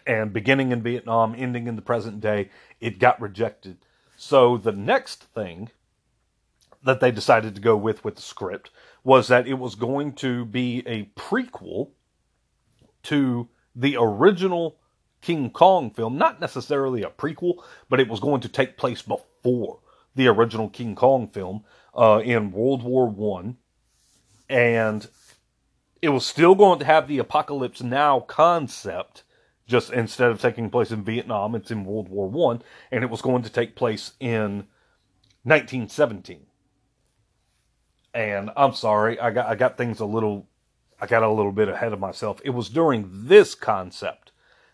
[0.06, 2.50] and beginning in Vietnam, ending in the present day,
[2.82, 3.78] it got rejected.
[4.18, 5.70] So the next thing
[6.84, 8.72] that they decided to go with with the script
[9.06, 11.92] was that it was going to be a prequel
[13.04, 14.78] to the original
[15.22, 19.80] King Kong film, not necessarily a prequel, but it was going to take place before
[20.16, 21.64] the original King Kong film
[21.96, 23.58] uh, in World War One,
[24.50, 25.08] and
[26.02, 29.24] it was still going to have the apocalypse now concept
[29.66, 33.22] just instead of taking place in Vietnam, it's in World War One, and it was
[33.22, 34.68] going to take place in
[35.44, 36.46] 1917.
[38.14, 40.48] And I'm sorry, I got I got things a little,
[41.04, 42.40] I got a little bit ahead of myself.
[42.46, 44.32] It was during this concept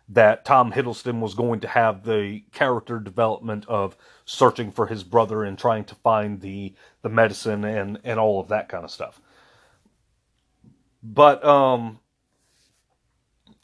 [0.07, 5.43] that Tom Hiddleston was going to have the character development of searching for his brother
[5.43, 9.19] and trying to find the the medicine and and all of that kind of stuff.
[11.01, 11.99] But um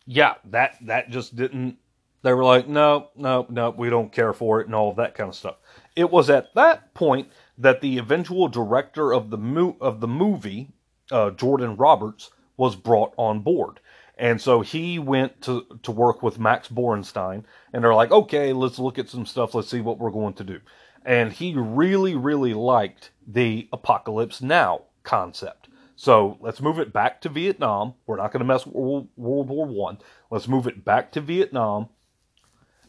[0.08, 1.78] yeah, that that just didn't.
[2.24, 5.14] They were like, no, no, no, we don't care for it, and all of that
[5.14, 5.58] kind of stuff.
[5.96, 10.70] It was at that point that the eventual director of the mo- of the movie,
[11.12, 13.80] uh, Jordan Roberts, was brought on board.
[14.18, 18.80] And so he went to, to work with Max Borenstein, and they're like, okay, let's
[18.80, 19.54] look at some stuff.
[19.54, 20.62] Let's see what we're going to do.
[21.04, 25.68] And he really, really liked the Apocalypse Now concept.
[25.98, 27.94] So let's move it back to Vietnam.
[28.06, 29.98] We're not going to mess with World, War One.
[30.30, 31.90] Let's move it back to Vietnam,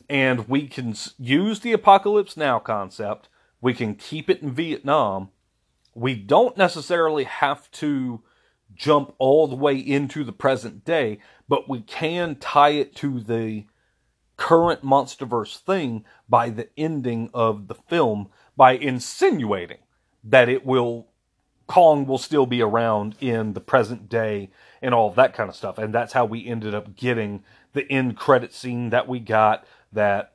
[0.08, 3.28] and we can use the apocalypse now concept.
[3.60, 5.30] We can keep it in Vietnam.
[5.94, 8.22] We don't necessarily have to
[8.76, 13.64] jump all the way into the present day, but we can tie it to the
[14.36, 19.78] current MonsterVerse thing by the ending of the film by insinuating
[20.22, 21.08] that it will
[21.66, 24.50] Kong will still be around in the present day
[24.80, 25.78] and all that kind of stuff.
[25.78, 30.32] And that's how we ended up getting the end credit scene that we got that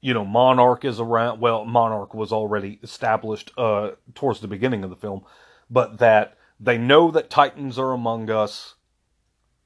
[0.00, 4.90] you know Monarch is around well Monarch was already established uh towards the beginning of
[4.90, 5.22] the film
[5.70, 8.74] but that they know that titans are among us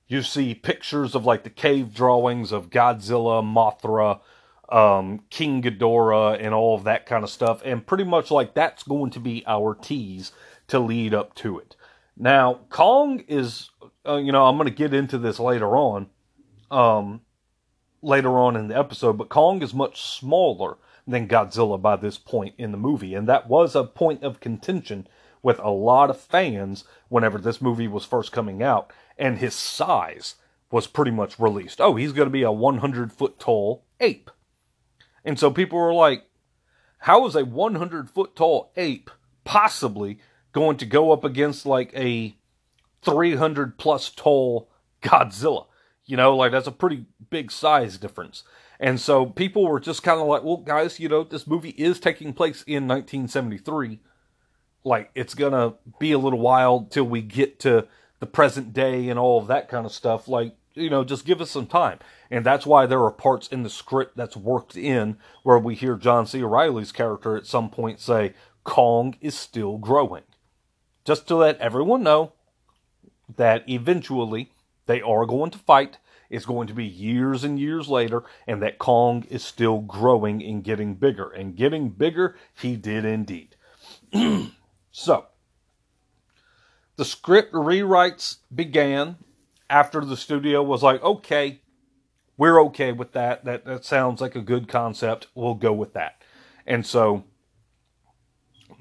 [0.09, 4.21] you see pictures of like the cave drawings of Godzilla Mothra
[4.69, 8.83] um, King Ghidorah and all of that kind of stuff and pretty much like that's
[8.83, 10.33] going to be our tease
[10.69, 11.77] to lead up to it.
[12.17, 13.71] Now, Kong is,
[14.07, 16.09] uh, you know, I'm going to get into this later on,
[16.71, 17.21] um,
[18.03, 22.55] later on in the episode, but Kong is much smaller than Godzilla by this point
[22.59, 25.07] in the movie, and that was a point of contention
[25.47, 30.35] with a lot of fans whenever this movie was first coming out, and his size
[30.73, 31.81] was pretty much released.
[31.81, 34.29] Oh, he's going to be a 100 foot tall ape.
[35.25, 36.25] And so people were like,
[36.99, 39.09] how is a 100 foot tall ape
[39.45, 40.19] possibly
[40.51, 42.35] going to go up against like a
[43.03, 44.69] 300 plus tall
[45.01, 45.67] Godzilla.
[46.07, 48.43] You know, like that's a pretty big size difference.
[48.81, 52.01] And so people were just kind of like, well, guys, you know, this movie is
[52.01, 54.01] taking place in 1973.
[54.87, 57.87] Like it's gonna be a little while till we get to
[58.21, 60.29] the present day and all of that kind of stuff.
[60.29, 61.99] Like, you know, just give us some time.
[62.31, 65.97] And that's why there are parts in the script that's worked in where we hear
[65.97, 66.43] John C.
[66.43, 68.35] Reilly's character at some point say,
[68.65, 70.23] Kong is still growing.
[71.05, 72.33] Just to let everyone know
[73.37, 74.53] that eventually
[74.87, 75.99] they are going to fight.
[76.31, 80.65] It's going to be years and years later, and that Kong is still growing and
[80.65, 81.31] getting bigger.
[81.31, 83.55] And getting bigger, he did indeed.
[84.99, 85.27] so,
[86.97, 89.17] the script rewrites began
[89.69, 91.61] after the studio was like, okay,
[92.39, 93.45] we're okay with that.
[93.45, 95.27] That that sounds like a good concept.
[95.35, 96.23] We'll go with that.
[96.67, 97.25] And so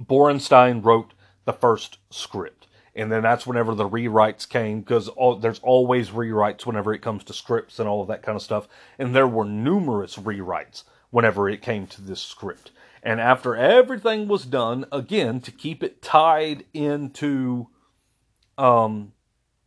[0.02, 1.14] Borenstein wrote
[1.44, 2.68] the first script.
[2.96, 5.10] And then that's whenever the rewrites came, because
[5.42, 8.70] there's always rewrites whenever it comes to scripts and all of that kind of stuff.
[8.98, 12.72] And there were numerous rewrites whenever it came to this script.
[13.06, 17.68] And after everything was done, again, to keep it tied into
[18.58, 19.14] um,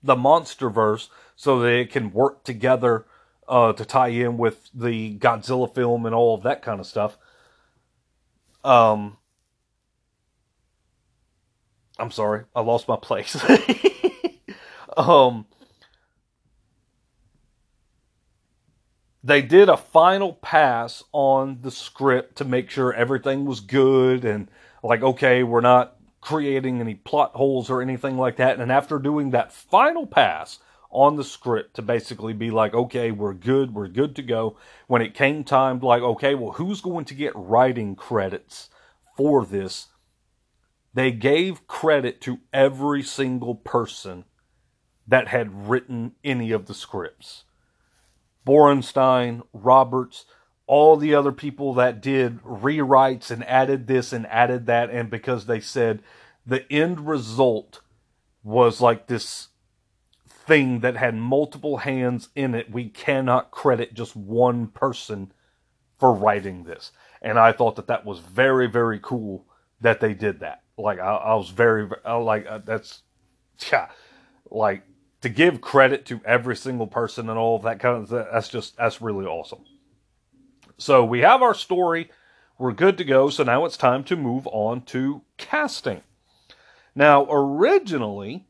[0.03, 3.07] the MonsterVerse so that it can work together
[3.49, 7.16] uh, to tie in with the Godzilla film and all of that kind of stuff.
[8.64, 9.18] Um,
[11.97, 13.41] I'm sorry, I lost my place.
[14.97, 15.47] um,
[19.29, 24.51] they did a final pass on the script to make sure everything was good and
[24.83, 28.59] like okay, we're not creating any plot holes or anything like that.
[28.59, 30.59] And after doing that final pass
[30.91, 34.57] on the script to basically be like, okay, we're good, we're good to go.
[34.87, 38.70] When it came time, like, okay, well, who's going to get writing credits
[39.16, 39.89] for this?
[40.95, 44.24] They gave credit to every single person
[45.07, 47.45] that had written any of the scripts.
[48.49, 50.24] Borenstein, Roberts,
[50.66, 55.46] all the other people that did rewrites and added this and added that, and because
[55.46, 56.03] they said
[56.46, 57.80] the end result
[58.42, 59.49] was like this
[60.26, 65.30] thing that had multiple hands in it, we cannot credit just one person
[65.99, 66.90] for writing this.
[67.20, 69.44] And I thought that that was very, very cool
[69.82, 70.62] that they did that.
[70.78, 73.03] Like I, I was very, I like uh, that's,
[73.70, 73.88] yeah,
[74.51, 74.82] like
[75.21, 78.77] to give credit to every single person and all of that kind of that's just
[78.77, 79.64] that's really awesome.
[80.77, 82.11] So we have our story.
[82.57, 83.31] We're good to go.
[83.31, 86.03] So now it's time to move on to casting.
[86.95, 88.47] Now, originally,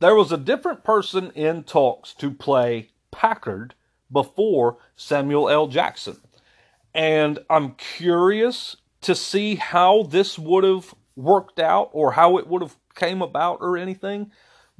[0.00, 3.74] there was a different person in talks to play Packard
[4.10, 5.66] before Samuel L.
[5.66, 6.18] Jackson.
[6.94, 12.62] And I'm curious to see how this would have worked out or how it would
[12.62, 14.30] have came about or anything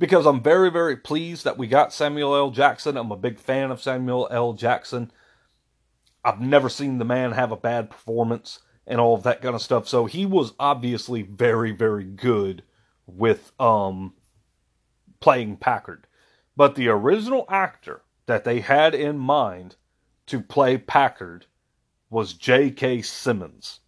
[0.00, 2.50] because I'm very very pleased that we got Samuel L.
[2.50, 2.96] Jackson.
[2.96, 4.54] I'm a big fan of Samuel L.
[4.54, 5.12] Jackson.
[6.24, 9.62] I've never seen the man have a bad performance and all of that kind of
[9.62, 9.86] stuff.
[9.86, 12.62] So he was obviously very, very good
[13.06, 14.14] with um,
[15.20, 16.06] playing Packard.
[16.56, 19.76] But the original actor that they had in mind
[20.26, 21.46] to play Packard
[22.08, 23.02] was J.K.
[23.02, 23.80] Simmons.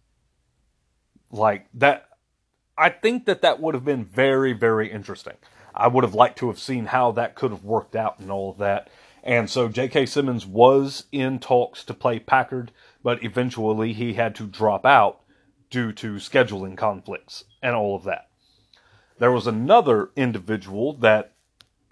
[1.31, 2.07] Like that,
[2.77, 5.35] I think that that would have been very, very interesting.
[5.75, 8.51] I would have liked to have seen how that could have worked out and all
[8.51, 8.89] of that.
[9.23, 10.05] And so J.K.
[10.05, 12.71] Simmons was in talks to play Packard,
[13.03, 15.21] but eventually he had to drop out
[15.69, 18.29] due to scheduling conflicts and all of that.
[19.19, 21.33] There was another individual that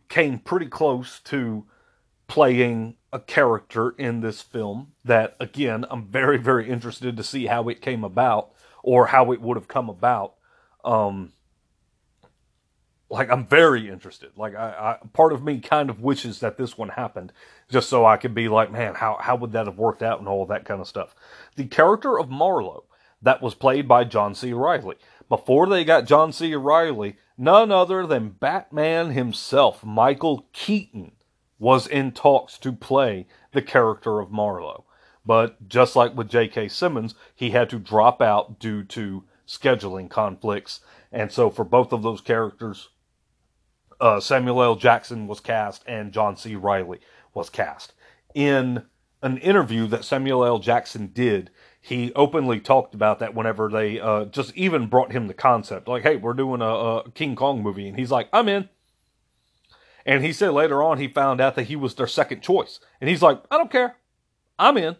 [0.09, 1.65] came pretty close to
[2.27, 7.69] playing a character in this film that, again, I'm very, very interested to see how
[7.69, 8.51] it came about
[8.83, 10.35] or how it would have come about.
[10.83, 11.31] Um,
[13.11, 14.31] like I'm very interested.
[14.37, 17.33] Like I, I, part of me kind of wishes that this one happened,
[17.69, 20.27] just so I could be like, man, how how would that have worked out and
[20.27, 21.13] all that kind of stuff.
[21.57, 22.85] The character of Marlowe
[23.21, 24.53] that was played by John C.
[24.53, 24.95] Reilly.
[25.29, 26.55] Before they got John C.
[26.55, 31.11] Reilly, none other than Batman himself, Michael Keaton,
[31.59, 34.85] was in talks to play the character of Marlowe.
[35.23, 36.69] But just like with J.K.
[36.69, 40.79] Simmons, he had to drop out due to scheduling conflicts.
[41.11, 42.89] And so for both of those characters,
[44.01, 44.75] uh, Samuel L.
[44.75, 46.55] Jackson was cast and John C.
[46.55, 46.99] Reilly
[47.33, 47.93] was cast.
[48.33, 48.83] In
[49.21, 50.59] an interview that Samuel L.
[50.59, 55.33] Jackson did, he openly talked about that whenever they uh, just even brought him the
[55.33, 55.87] concept.
[55.87, 57.87] Like, hey, we're doing a, a King Kong movie.
[57.87, 58.67] And he's like, I'm in.
[60.05, 62.79] And he said later on he found out that he was their second choice.
[62.99, 63.97] And he's like, I don't care.
[64.57, 64.95] I'm in.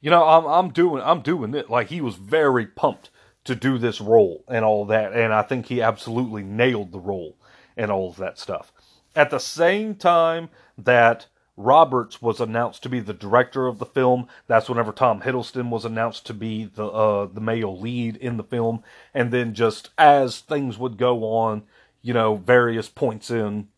[0.00, 1.68] You know, I'm I'm doing I'm doing it.
[1.68, 3.10] Like he was very pumped
[3.44, 5.12] to do this role and all that.
[5.12, 7.36] And I think he absolutely nailed the role
[7.76, 8.72] and all of that stuff.
[9.14, 14.28] At the same time that Roberts was announced to be the director of the film.
[14.46, 18.44] That's whenever Tom Hiddleston was announced to be the uh, the male lead in the
[18.44, 18.82] film.
[19.14, 21.62] And then just as things would go on,
[22.02, 23.68] you know, various points in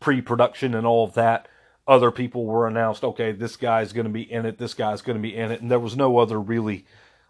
[0.00, 1.48] pre-production and all of that,
[1.86, 3.04] other people were announced.
[3.04, 4.58] Okay, this guy's going to be in it.
[4.58, 6.86] This guy's going to be in it, and there was no other really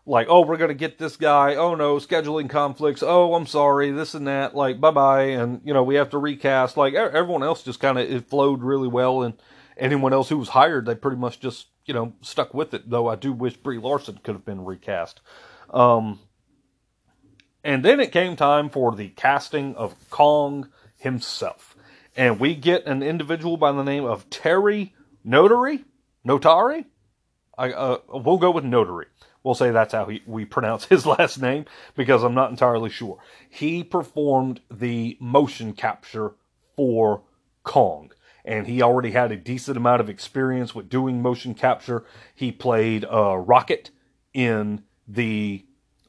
[0.09, 1.55] like, oh, we're going to get this guy.
[1.55, 3.03] Oh no, scheduling conflicts.
[3.03, 4.55] Oh, I'm sorry, this and that.
[4.55, 5.23] Like, bye bye.
[5.23, 6.77] And, you know, we have to recast.
[6.77, 9.23] Like, everyone else just kind of, it flowed really well.
[9.23, 9.35] And
[9.77, 12.89] anyone else who was hired, they pretty much just, you know, stuck with it.
[12.89, 15.21] Though I do wish Brie Larson could have been recast.
[15.71, 16.19] Um,
[17.63, 21.77] and then it came time for the casting of Kong himself.
[22.17, 25.85] And we get an individual by the name of Terry Notary.
[26.25, 26.87] Notary?
[27.59, 29.07] I, uh, we'll go with Notary.
[29.43, 31.65] We'll say that's how he, we pronounce his last name
[31.97, 33.19] because I'm not entirely sure.
[33.49, 36.33] He performed the motion capture
[36.77, 37.23] for
[37.63, 38.13] Kong,
[38.45, 42.05] and he already had a decent amount of experience with doing motion capture.
[42.35, 43.91] He played uh, Rocket
[44.33, 45.65] in the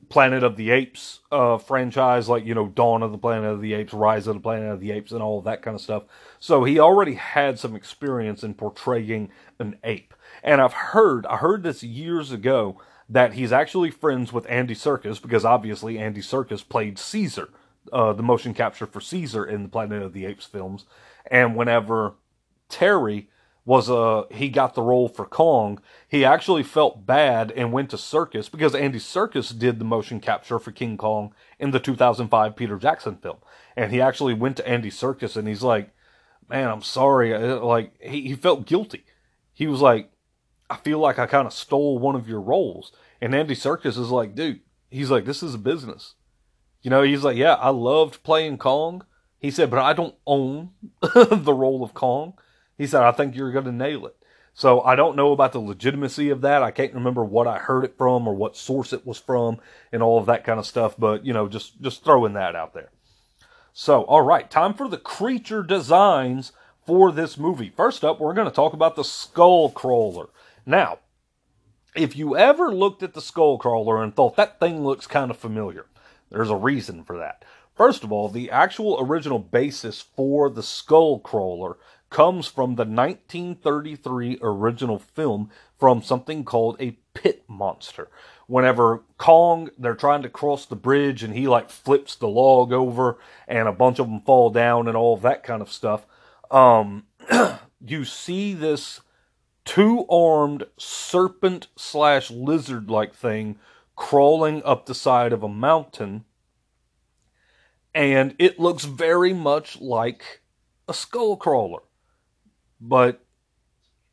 [0.10, 3.74] Planet of the Apes uh, franchise, like, you know, Dawn of the Planet of the
[3.74, 6.04] Apes, Rise of the Planet of the Apes, and all of that kind of stuff.
[6.40, 10.14] So he already had some experience in portraying an ape.
[10.44, 15.22] And I've heard, I heard this years ago, that he's actually friends with Andy Serkis
[15.22, 17.50] because obviously Andy Serkis played Caesar,
[17.92, 20.86] uh, the motion capture for Caesar in the Planet of the Apes films.
[21.30, 22.14] And whenever
[22.70, 23.30] Terry
[23.66, 27.98] was uh he got the role for Kong, he actually felt bad and went to
[27.98, 32.78] Serkis because Andy Serkis did the motion capture for King Kong in the 2005 Peter
[32.78, 33.38] Jackson film.
[33.76, 35.92] And he actually went to Andy Serkis and he's like,
[36.48, 39.06] "Man, I'm sorry." Like he, he felt guilty.
[39.54, 40.12] He was like,
[40.70, 42.92] I feel like I kind of stole one of your roles.
[43.22, 46.16] And Andy Serkis is like, dude, he's like, this is a business.
[46.82, 49.04] You know, he's like, yeah, I loved playing Kong.
[49.40, 52.34] He said, but I don't own the role of Kong.
[52.78, 54.16] He said, I think you're going to nail it.
[54.54, 56.64] So I don't know about the legitimacy of that.
[56.64, 59.60] I can't remember what I heard it from or what source it was from
[59.92, 60.96] and all of that kind of stuff.
[60.98, 62.90] But, you know, just, just throwing that out there.
[63.74, 66.52] So, all right, time for the creature designs
[66.86, 67.72] for this movie.
[67.76, 70.28] First up, we're going to talk about the skull crawler.
[70.70, 71.00] Now,
[71.96, 75.88] if you ever looked at the Skullcrawler and thought that thing looks kind of familiar,
[76.30, 77.44] there's a reason for that.
[77.74, 81.78] First of all, the actual original basis for the Skullcrawler
[82.12, 85.50] comes from the 1933 original film
[85.80, 88.08] from something called a pit monster.
[88.46, 93.18] Whenever Kong, they're trying to cross the bridge and he like flips the log over
[93.48, 96.06] and a bunch of them fall down and all that kind of stuff.
[96.52, 97.06] Um,
[97.84, 99.02] you see this
[99.70, 103.56] two armed serpent slash lizard like thing
[103.96, 106.26] crawling up the side of a mountain.
[107.94, 110.42] And it looks very much like
[110.88, 111.84] a skull crawler.
[112.82, 113.24] But,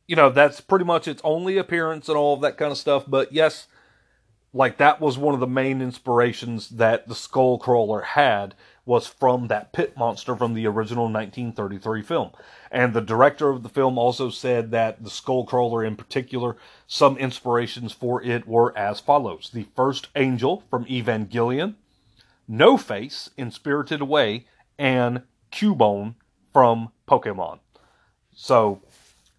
[0.07, 3.05] you know, that's pretty much its only appearance and all of that kind of stuff.
[3.07, 3.65] But yes,
[4.53, 8.53] like that was one of the main inspirations that the skull crawler had
[8.87, 12.31] was from that pit monster from the original 1933 film.
[12.71, 16.55] And the director of the film also said that the Skullcrawler in particular,
[16.87, 21.75] some inspirations for it were as follows The first angel from Evangelion,
[22.47, 24.47] No Face in Spirited Away,
[24.79, 26.15] and Cubone
[26.53, 27.59] from Pokemon.
[28.33, 28.81] So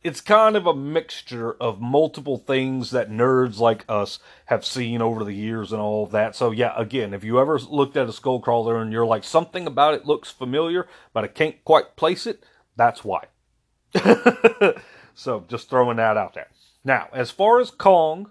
[0.03, 5.25] it's kind of a mixture of multiple things that nerds like us have seen over
[5.25, 6.37] the years and all that.
[6.37, 9.95] So yeah, again, if you ever looked at a Skullcrawler and you're like something about
[9.95, 12.45] it looks familiar, but I can't quite place it,
[12.77, 13.25] that's why.
[15.15, 16.49] so just throwing that out there.
[16.85, 18.31] Now, as far as Kong,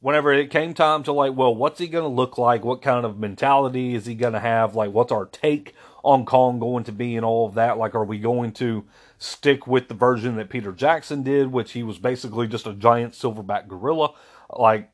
[0.00, 2.64] whenever it came time to like, well, what's he going to look like?
[2.64, 4.76] What kind of mentality is he going to have?
[4.76, 7.78] Like, what's our take on Kong going to be and all of that?
[7.78, 8.84] Like, are we going to
[9.18, 13.14] stick with the version that Peter Jackson did, which he was basically just a giant
[13.14, 14.14] silverback gorilla?
[14.50, 14.90] Like,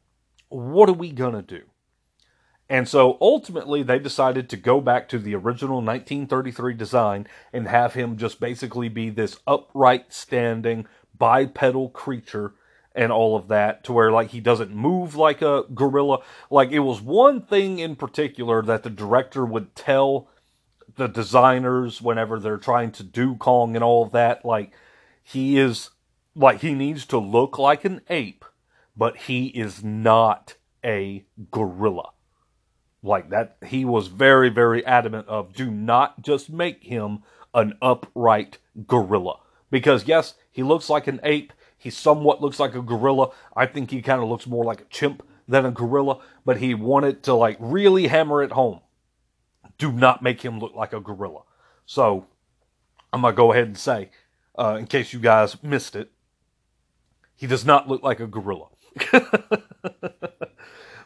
[0.48, 1.62] what are we going to do?
[2.70, 7.94] And so ultimately, they decided to go back to the original 1933 design and have
[7.94, 10.86] him just basically be this upright standing
[11.16, 12.54] bipedal creature
[12.94, 16.18] and all of that to where like he doesn't move like a gorilla
[16.50, 20.28] like it was one thing in particular that the director would tell
[20.98, 24.44] the designers whenever they're trying to do Kong and all of that.
[24.44, 24.72] Like,
[25.22, 25.90] he is,
[26.34, 28.44] like, he needs to look like an ape,
[28.96, 32.10] but he is not a gorilla.
[33.02, 37.22] Like that, he was very, very adamant of do not just make him
[37.54, 39.36] an upright gorilla.
[39.70, 41.52] Because, yes, he looks like an ape.
[41.76, 43.30] He somewhat looks like a gorilla.
[43.54, 46.74] I think he kind of looks more like a chimp than a gorilla, but he
[46.74, 48.80] wanted to like really hammer it home
[49.78, 51.42] do not make him look like a gorilla.
[51.86, 52.26] So
[53.12, 54.10] I'm gonna go ahead and say,
[54.58, 56.10] uh, in case you guys missed it,
[57.34, 58.66] he does not look like a gorilla.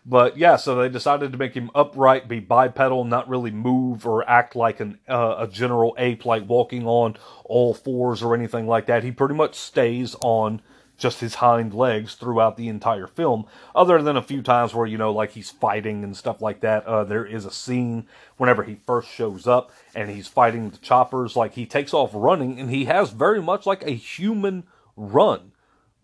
[0.07, 4.29] but yeah, so they decided to make him upright, be bipedal, not really move or
[4.29, 8.87] act like an uh, a general ape, like walking on all fours or anything like
[8.87, 9.05] that.
[9.05, 10.63] He pretty much stays on
[11.03, 13.45] just his hind legs throughout the entire film,
[13.75, 16.87] other than a few times where, you know, like he's fighting and stuff like that.
[16.87, 21.35] Uh, there is a scene whenever he first shows up and he's fighting the choppers,
[21.35, 24.63] like he takes off running and he has very much like a human
[24.97, 25.51] run.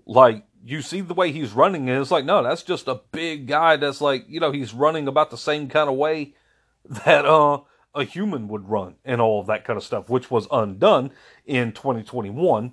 [0.05, 3.47] Like, you see the way he's running, and it's like, no, that's just a big
[3.47, 6.35] guy that's like, you know, he's running about the same kind of way
[7.05, 7.61] that, uh,
[7.95, 11.11] a human would run and all of that kind of stuff, which was undone
[11.47, 12.73] in 2021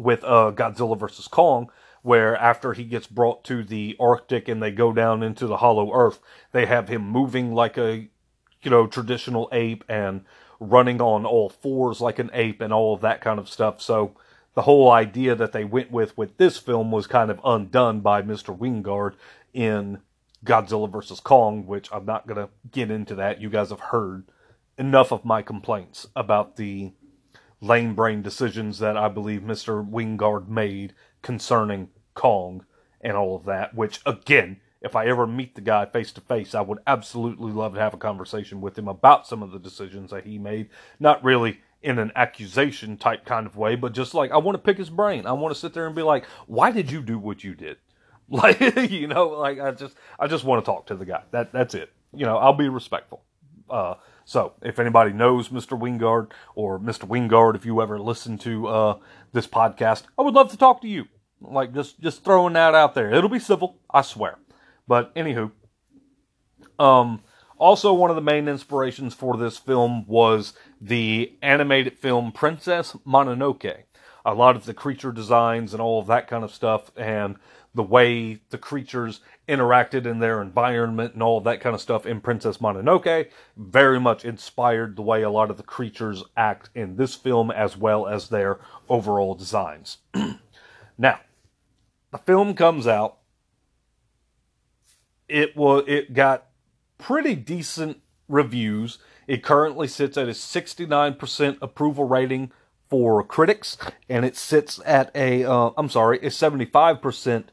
[0.00, 1.70] with uh, Godzilla versus Kong,
[2.02, 5.92] where after he gets brought to the Arctic and they go down into the Hollow
[5.92, 6.18] Earth,
[6.52, 8.08] they have him moving like a
[8.62, 10.24] you know traditional ape and
[10.58, 13.80] running on all fours like an ape and all of that kind of stuff.
[13.80, 14.14] So
[14.54, 18.22] the whole idea that they went with with this film was kind of undone by
[18.22, 18.56] Mr.
[18.56, 19.14] Wingard
[19.52, 20.00] in
[20.44, 23.40] Godzilla versus Kong, which I'm not going to get into that.
[23.40, 24.24] You guys have heard
[24.78, 26.92] enough of my complaints about the
[27.60, 29.86] lame brain decisions that I believe Mr.
[29.88, 32.64] Wingard made concerning Kong
[33.00, 36.54] and all of that, which again, if I ever meet the guy face to face,
[36.54, 40.10] I would absolutely love to have a conversation with him about some of the decisions
[40.10, 40.70] that he made.
[40.98, 44.62] Not really in an accusation type kind of way, but just like I want to
[44.62, 45.26] pick his brain.
[45.26, 47.76] I want to sit there and be like, why did you do what you did?
[48.32, 51.24] Like, you know, like I just, I just want to talk to the guy.
[51.32, 51.92] That, that's it.
[52.14, 53.24] You know, I'll be respectful.
[53.70, 53.94] Uh,
[54.24, 55.78] so, if anybody knows Mr.
[55.78, 57.08] Wingard or Mr.
[57.08, 58.98] Wingard, if you ever listen to uh,
[59.32, 61.06] this podcast, I would love to talk to you.
[61.40, 63.12] Like just just throwing that out there.
[63.12, 64.38] It'll be civil, I swear.
[64.86, 65.52] But anywho,
[66.78, 67.22] um,
[67.56, 73.84] also one of the main inspirations for this film was the animated film Princess Mononoke.
[74.24, 77.36] A lot of the creature designs and all of that kind of stuff, and
[77.74, 82.20] the way the creatures interacted in their environment and all that kind of stuff in
[82.20, 87.14] Princess Mononoke very much inspired the way a lot of the creatures act in this
[87.14, 88.58] film as well as their
[88.88, 89.98] overall designs.
[90.98, 91.20] now,
[92.10, 93.18] the film comes out.
[95.28, 96.46] It was it got
[96.98, 98.98] pretty decent reviews.
[99.28, 102.50] It currently sits at a 69% approval rating
[102.88, 103.76] for critics,
[104.08, 107.44] and it sits at a uh, I'm sorry, a 75%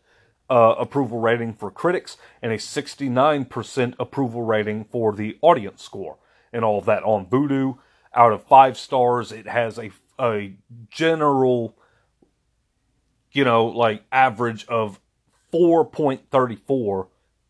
[0.50, 6.18] uh, approval rating for critics and a 69% approval rating for the audience score
[6.54, 7.78] and all of that on Vudu.
[8.14, 10.54] Out of five stars, it has a, a
[10.90, 11.78] general,
[13.32, 15.00] you know, like average of
[15.54, 17.08] 4.34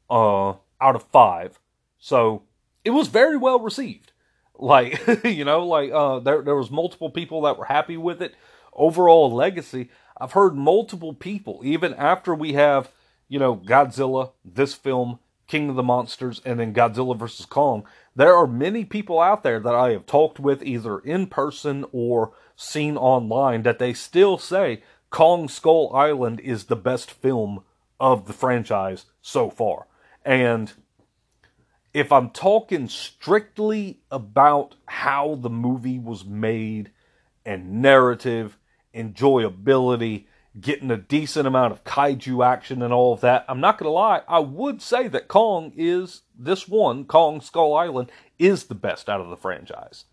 [0.09, 0.49] uh,
[0.81, 1.59] out of five.
[1.99, 2.43] So
[2.83, 4.11] it was very well received.
[4.57, 8.33] Like, you know, like uh, there, there was multiple people that were happy with it.
[8.73, 9.89] Overall legacy,
[10.19, 12.91] I've heard multiple people, even after we have,
[13.27, 17.45] you know, Godzilla, this film, King of the Monsters, and then Godzilla vs.
[17.45, 17.85] Kong.
[18.15, 22.33] There are many people out there that I have talked with either in person or
[22.55, 27.63] seen online that they still say Kong Skull Island is the best film
[27.99, 29.87] of the franchise so far.
[30.25, 30.73] And
[31.93, 36.91] if I'm talking strictly about how the movie was made
[37.45, 38.57] and narrative
[38.97, 40.25] enjoyability,
[40.59, 43.45] getting a decent amount of kaiju action and all of that.
[43.47, 47.75] I'm not going to lie, I would say that Kong is this one, Kong Skull
[47.75, 50.05] Island, is the best out of the franchise.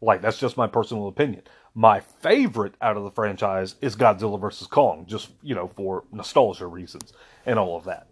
[0.00, 1.42] Like, that's just my personal opinion.
[1.74, 4.66] My favorite out of the franchise is Godzilla vs.
[4.66, 7.12] Kong, just, you know, for nostalgia reasons
[7.46, 8.08] and all of that.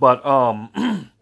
[0.00, 0.70] But, um,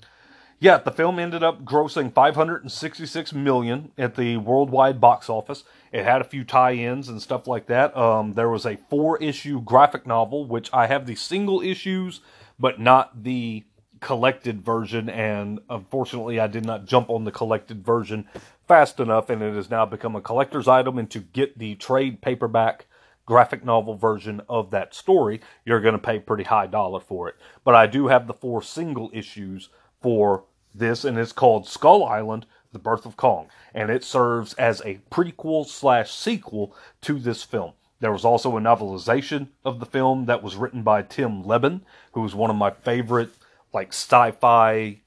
[0.62, 5.64] yeah, the film ended up grossing 566 million at the worldwide box office.
[5.90, 7.96] It had a few tie-ins and stuff like that.
[7.96, 12.20] Um, there was a four-issue graphic novel, which I have the single issues,
[12.58, 13.64] but not the
[14.00, 15.08] collected version.
[15.08, 18.28] And unfortunately, I did not jump on the collected version
[18.68, 20.98] fast enough, and it has now become a collector's item.
[20.98, 22.84] And to get the trade paperback
[23.24, 27.36] graphic novel version of that story, you're going to pay pretty high dollar for it.
[27.64, 29.70] But I do have the four single issues
[30.02, 30.44] for
[30.74, 35.00] this, and it's called Skull Island: The Birth of Kong, and it serves as a
[35.10, 37.72] prequel slash sequel to this film.
[38.00, 42.24] There was also a novelization of the film that was written by Tim Lebbon, who
[42.24, 43.30] is one of my favorite
[43.72, 45.00] like sci-fi,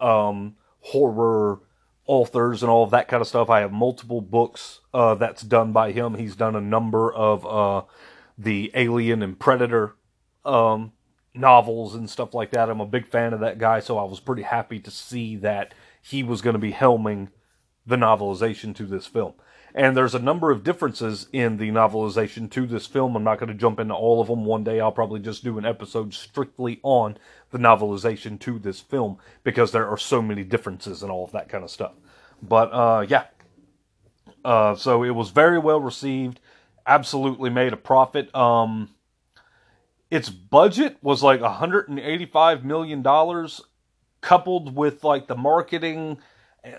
[0.00, 1.60] um, horror
[2.06, 3.48] authors and all of that kind of stuff.
[3.48, 6.14] I have multiple books uh, that's done by him.
[6.14, 7.82] He's done a number of uh,
[8.36, 9.94] the Alien and Predator
[10.44, 10.92] um,
[11.34, 12.70] novels and stuff like that.
[12.70, 15.74] I'm a big fan of that guy, so I was pretty happy to see that
[16.00, 17.28] he was going to be helming
[17.86, 19.34] the novelization to this film.
[19.74, 23.16] And there's a number of differences in the novelization to this film.
[23.16, 24.44] I'm not going to jump into all of them.
[24.44, 27.16] One day I'll probably just do an episode strictly on
[27.50, 31.48] the novelization to this film because there are so many differences and all of that
[31.48, 31.92] kind of stuff.
[32.40, 33.24] But uh, yeah,
[34.44, 36.38] uh, so it was very well received.
[36.86, 38.32] Absolutely made a profit.
[38.34, 38.90] Um,
[40.14, 43.60] its budget was like 185 million dollars,
[44.20, 46.18] coupled with like the marketing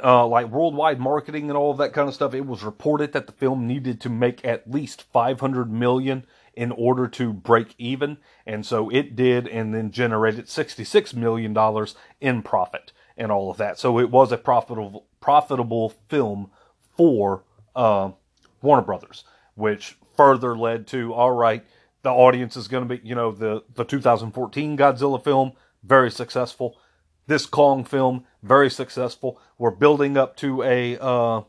[0.04, 3.28] uh, like worldwide marketing and all of that kind of stuff, it was reported that
[3.28, 6.26] the film needed to make at least 500 million
[6.56, 11.96] in order to break even, and so it did, and then generated 66 million dollars
[12.22, 13.78] in profit and all of that.
[13.78, 16.52] So it was a profitable profitable film
[16.96, 17.44] for
[17.76, 18.12] uh,
[18.62, 19.26] Warner Brothers,
[19.56, 21.66] which further led to all right,
[22.06, 25.52] the audience is going to be, you know, the the 2014 Godzilla film
[25.84, 26.78] very successful
[27.28, 29.40] this Kong film, very successful.
[29.58, 31.42] We're building up to a uh,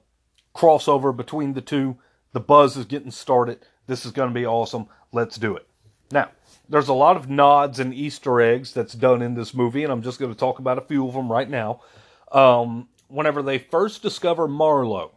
[0.54, 1.98] crossover between the two.
[2.32, 3.64] The buzz is getting started.
[3.86, 4.86] This is going to be awesome.
[5.12, 5.66] Let's do it.
[6.10, 6.30] Now,
[6.68, 10.02] there's a lot of nods and Easter eggs that's done in this movie, and I'm
[10.02, 11.82] just going to talk about a few of them right now.
[12.32, 15.15] Um, whenever they first discover Marlowe,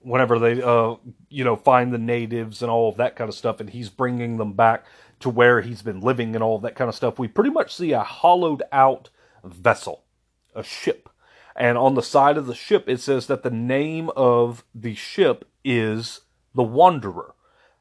[0.00, 0.96] whenever they, uh,
[1.28, 4.36] you know, find the natives and all of that kind of stuff, and he's bringing
[4.36, 4.84] them back
[5.20, 7.74] to where he's been living and all of that kind of stuff, we pretty much
[7.74, 9.10] see a hollowed out
[9.44, 10.04] vessel,
[10.54, 11.08] a ship.
[11.54, 15.46] And on the side of the ship, it says that the name of the ship
[15.64, 16.22] is
[16.54, 17.34] the Wanderer.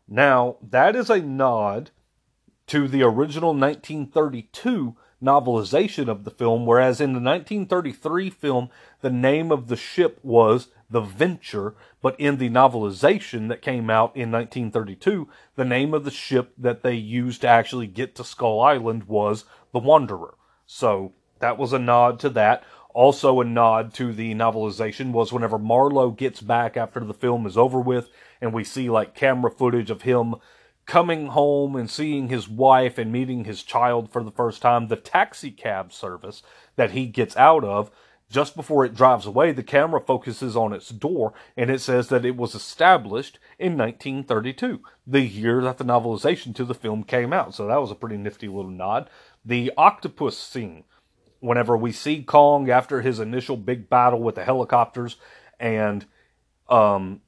[0.08, 1.92] Now, that is a nod
[2.68, 8.70] to the original 1932 novelization of the film, whereas in the 1933 film,
[9.02, 14.16] the name of the ship was the Venture, but in the novelization that came out
[14.16, 18.62] in 1932, the name of the ship that they used to actually get to Skull
[18.62, 20.36] Island was the Wanderer.
[20.66, 22.64] So that was a nod to that.
[22.94, 27.56] Also, a nod to the novelization was whenever Marlowe gets back after the film is
[27.56, 28.10] over with,
[28.42, 30.36] and we see like camera footage of him
[30.90, 34.96] coming home and seeing his wife and meeting his child for the first time, the
[34.96, 36.42] taxi cab service
[36.78, 37.92] that he gets out of.
[38.28, 42.26] Just before it drives away, the camera focuses on its door and it says that
[42.26, 47.54] it was established in 1932, the year that the novelization to the film came out.
[47.54, 49.12] So that was a pretty nifty little nod.
[49.46, 50.86] The octopus scene
[51.40, 55.18] whenever we see Kong after his initial big battle with the helicopters,
[55.60, 56.06] and
[56.68, 57.22] um,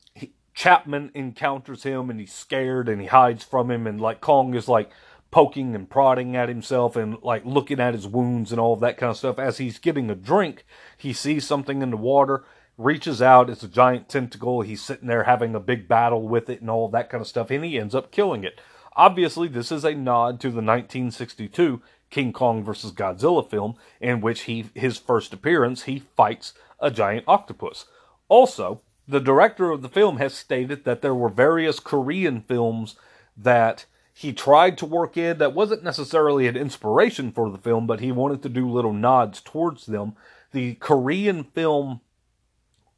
[0.53, 4.67] Chapman encounters him and he's scared and he hides from him, and like Kong is
[4.67, 4.91] like
[5.31, 9.11] poking and prodding at himself and like looking at his wounds and all that kind
[9.11, 9.39] of stuff.
[9.39, 10.65] As he's getting a drink,
[10.97, 12.43] he sees something in the water,
[12.77, 14.61] reaches out, it's a giant tentacle.
[14.61, 17.49] He's sitting there having a big battle with it and all that kind of stuff,
[17.49, 18.59] and he ends up killing it.
[18.95, 22.91] Obviously, this is a nod to the 1962 King Kong vs.
[22.91, 27.85] Godzilla film, in which he his first appearance he fights a giant octopus.
[28.27, 32.95] Also, the director of the film has stated that there were various Korean films
[33.35, 37.99] that he tried to work in that wasn't necessarily an inspiration for the film, but
[37.99, 40.13] he wanted to do little nods towards them.
[40.51, 42.01] The Korean film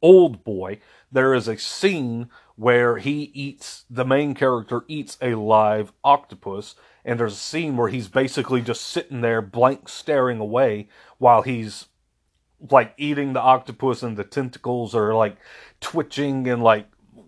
[0.02, 0.80] Old Boy,
[1.10, 6.74] there is a scene where he eats, the main character eats a live octopus,
[7.04, 10.88] and there's a scene where he's basically just sitting there blank staring away
[11.18, 11.86] while he's
[12.70, 15.36] like eating the octopus and the tentacles are like
[15.80, 16.86] twitching and like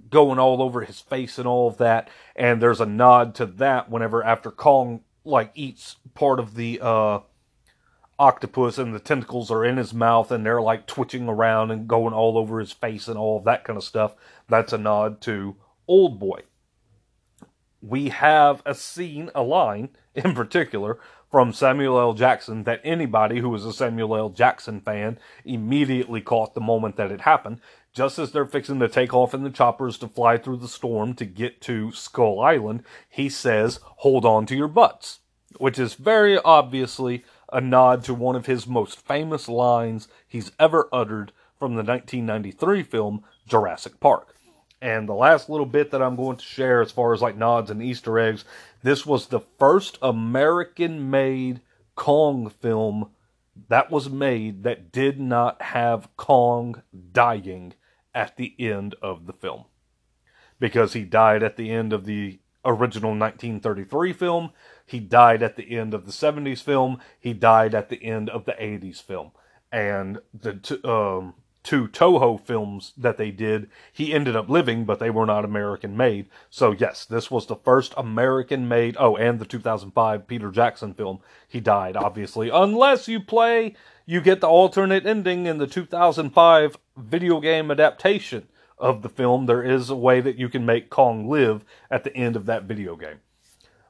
[0.08, 2.08] going all over his face and all of that.
[2.34, 7.18] And there's a nod to that whenever after Kong like eats part of the uh
[8.18, 12.14] octopus and the tentacles are in his mouth and they're like twitching around and going
[12.14, 14.14] all over his face and all of that kind of stuff
[14.48, 15.56] that's a nod to
[15.88, 16.40] old boy.
[17.80, 20.98] We have a scene, a line in particular,
[21.36, 22.14] from Samuel L.
[22.14, 24.30] Jackson that anybody who was a Samuel L.
[24.30, 27.60] Jackson fan immediately caught the moment that it happened.
[27.92, 31.12] Just as they're fixing to take off in the choppers to fly through the storm
[31.16, 35.18] to get to Skull Island, he says, Hold on to your butts,
[35.58, 37.22] which is very obviously
[37.52, 42.82] a nod to one of his most famous lines he's ever uttered from the 1993
[42.82, 44.36] film Jurassic Park.
[44.80, 47.70] And the last little bit that I'm going to share as far as like nods
[47.70, 48.44] and Easter eggs,
[48.82, 51.60] this was the first American made
[51.94, 53.10] Kong film
[53.68, 57.74] that was made that did not have Kong dying
[58.14, 59.64] at the end of the film.
[60.58, 64.50] Because he died at the end of the original 1933 film,
[64.84, 68.44] he died at the end of the 70s film, he died at the end of
[68.44, 69.32] the 80s film.
[69.72, 71.34] And the um
[71.66, 75.96] two Toho films that they did, he ended up living, but they were not American
[75.96, 76.28] made.
[76.48, 78.96] So, yes, this was the first American made.
[79.00, 81.18] Oh, and the 2005 Peter Jackson film.
[81.48, 82.50] He died, obviously.
[82.50, 83.74] Unless you play,
[84.06, 88.46] you get the alternate ending in the 2005 video game adaptation
[88.78, 89.46] of the film.
[89.46, 92.62] There is a way that you can make Kong live at the end of that
[92.62, 93.18] video game.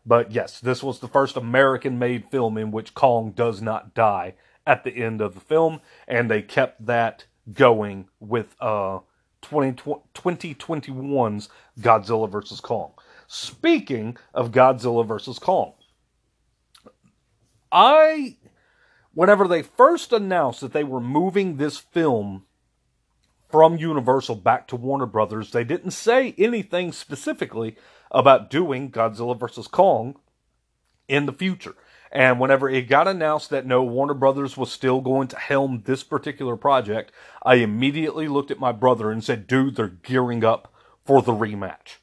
[0.06, 4.34] But yes, this was the first American made film in which Kong does not die
[4.66, 9.00] at the end of the film, and they kept that going with uh,
[9.42, 11.48] 2021's
[11.80, 12.60] Godzilla vs.
[12.60, 12.92] Kong.
[13.26, 15.38] Speaking of Godzilla vs.
[15.38, 15.74] Kong,
[17.70, 18.36] I,
[19.14, 22.44] whenever they first announced that they were moving this film
[23.48, 27.76] from Universal back to Warner Brothers, they didn't say anything specifically
[28.10, 29.68] about doing Godzilla vs.
[29.68, 30.16] Kong
[31.08, 31.74] in the future.
[32.16, 36.02] And whenever it got announced that no, Warner Brothers was still going to helm this
[36.02, 37.12] particular project,
[37.42, 40.72] I immediately looked at my brother and said, dude, they're gearing up
[41.04, 41.96] for the rematch.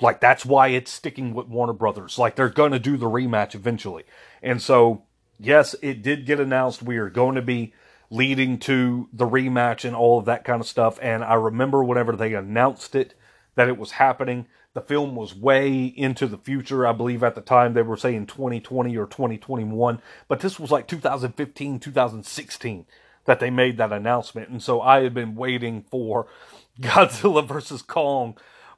[0.00, 2.18] Like, that's why it's sticking with Warner Brothers.
[2.18, 4.02] Like, they're going to do the rematch eventually.
[4.42, 5.04] And so,
[5.38, 6.82] yes, it did get announced.
[6.82, 7.72] We are going to be
[8.10, 10.98] leading to the rematch and all of that kind of stuff.
[11.00, 13.14] And I remember whenever they announced it
[13.54, 14.48] that it was happening,
[14.78, 16.86] the film was way into the future.
[16.86, 17.74] I believe at the time.
[17.74, 22.86] They were saying 2020 or 2021, but this was like 2015, 2016
[23.24, 24.50] that they made that announcement.
[24.50, 26.28] And so I had been waiting for
[26.80, 28.36] Godzilla versus Kong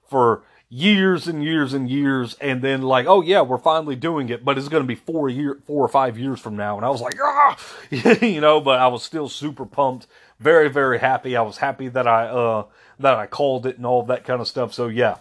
[0.09, 4.45] for years and years and years and then like oh yeah we're finally doing it
[4.45, 6.77] but it's going to be four year four or five years from now.
[6.77, 7.59] And i was like ah!
[8.23, 10.07] You know but i was still super pumped
[10.39, 11.37] very very happy.
[11.37, 12.67] I was happy that i uh
[13.01, 14.73] that i called it and all that kind of stuff.
[14.73, 15.17] So yeah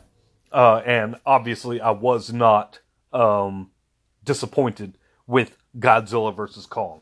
[0.51, 2.79] uh and obviously i was not
[3.13, 3.69] um
[4.23, 4.97] disappointed
[5.27, 6.65] with godzilla vs.
[6.65, 7.01] kong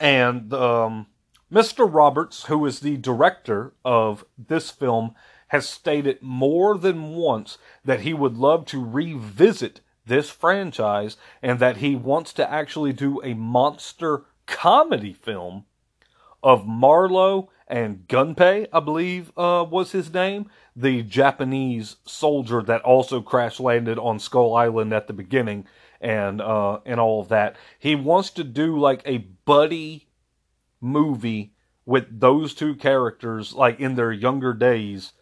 [0.00, 1.06] and um
[1.52, 5.14] mr roberts who is the director of this film
[5.48, 11.78] has stated more than once that he would love to revisit this franchise and that
[11.78, 15.64] he wants to actually do a monster comedy film
[16.42, 23.22] of Marlowe and Gunpei, I believe uh, was his name, the Japanese soldier that also
[23.22, 25.66] crash landed on Skull Island at the beginning
[26.00, 27.56] and uh, and all of that.
[27.78, 30.08] He wants to do like a buddy
[30.80, 31.54] movie
[31.86, 35.12] with those two characters, like in their younger days,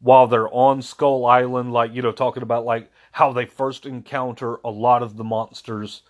[0.00, 4.58] while they're on Skull Island, like, you know, talking about like how they first encounter
[4.64, 6.02] a lot of the monsters,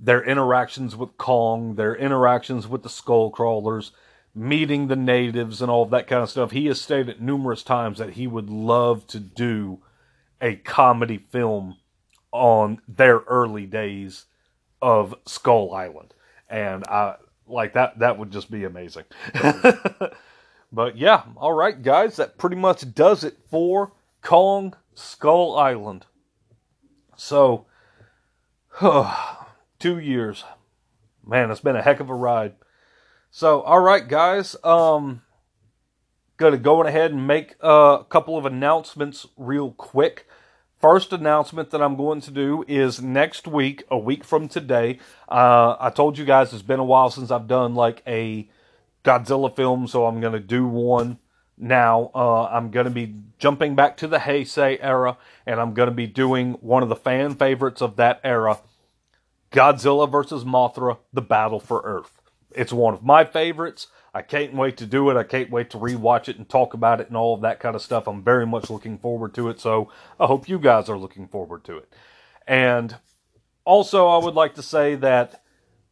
[0.00, 3.92] their interactions with Kong, their interactions with the skull crawlers,
[4.38, 6.50] meeting the natives and all of that kind of stuff.
[6.50, 9.80] He has stated numerous times that he would love to do
[10.40, 11.76] a comedy film
[12.32, 14.26] on their early days
[14.80, 16.14] of Skull Island.
[16.48, 17.16] And I
[17.46, 19.04] like that that would just be amazing.
[20.70, 26.06] But yeah, all right, guys, that pretty much does it for Kong Skull Island.
[27.16, 27.66] So,
[29.78, 30.44] two years.
[31.26, 32.54] Man, it's been a heck of a ride.
[33.30, 35.22] So, all right, guys, um,
[36.36, 40.26] gonna go ahead and make a couple of announcements real quick.
[40.80, 45.00] First announcement that I'm going to do is next week, a week from today.
[45.28, 48.48] Uh, I told you guys it's been a while since I've done like a
[49.04, 51.18] Godzilla film, so I'm to do one
[51.56, 52.12] now.
[52.14, 55.16] Uh, I'm going to be jumping back to the Heisei era,
[55.46, 58.58] and I'm going to be doing one of the fan favorites of that era
[59.50, 62.17] Godzilla versus Mothra The Battle for Earth.
[62.54, 63.88] It's one of my favorites.
[64.14, 65.16] I can't wait to do it.
[65.16, 67.76] I can't wait to rewatch it and talk about it and all of that kind
[67.76, 68.06] of stuff.
[68.06, 71.64] I'm very much looking forward to it, so I hope you guys are looking forward
[71.64, 71.92] to it.
[72.46, 72.96] And
[73.64, 75.42] also, I would like to say that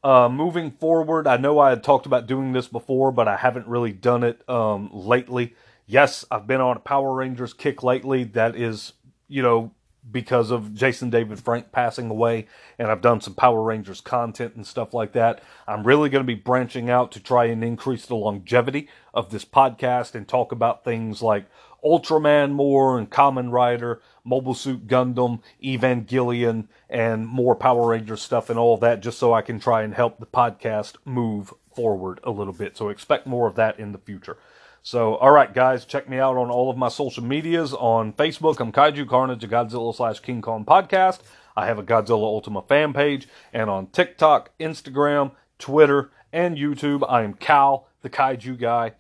[0.02, 3.66] uh, moving forward, I know I had talked about doing this before, but I haven't
[3.66, 5.54] really done it um, lately.
[5.86, 8.24] Yes, I've been on a Power Rangers kick lately.
[8.24, 8.94] That is,
[9.28, 9.72] you know,
[10.10, 12.46] because of Jason David Frank passing away,
[12.78, 15.42] and I've done some Power Rangers content and stuff like that.
[15.66, 19.44] I'm really going to be branching out to try and increase the longevity of this
[19.44, 21.46] podcast and talk about things like
[21.84, 28.58] Ultraman more and Kamen Rider, Mobile Suit Gundam, Evangelion, and more Power Rangers stuff and
[28.58, 32.52] all that, just so I can try and help the podcast move forward a little
[32.52, 32.76] bit.
[32.76, 34.38] So expect more of that in the future.
[34.82, 37.74] So, all right, guys, check me out on all of my social medias.
[37.74, 41.20] On Facebook, I'm Kaiju Carnage, a Godzilla slash King Kong podcast.
[41.56, 43.26] I have a Godzilla Ultima fan page.
[43.52, 48.92] And on TikTok, Instagram, Twitter, and YouTube, I am Cal, the Kaiju guy.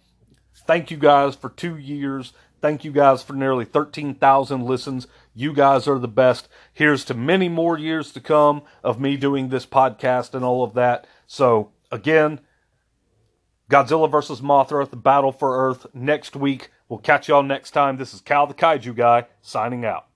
[0.66, 2.32] Thank you guys for two years.
[2.60, 5.06] Thank you guys for nearly 13,000 listens.
[5.34, 6.48] You guys are the best.
[6.72, 10.74] Here's to many more years to come of me doing this podcast and all of
[10.74, 11.06] that.
[11.26, 12.40] So, again,
[13.70, 14.40] Godzilla vs.
[14.40, 16.70] Mothra, the battle for Earth next week.
[16.88, 17.96] We'll catch y'all next time.
[17.96, 20.06] This is Cal the Kaiju Guy signing out.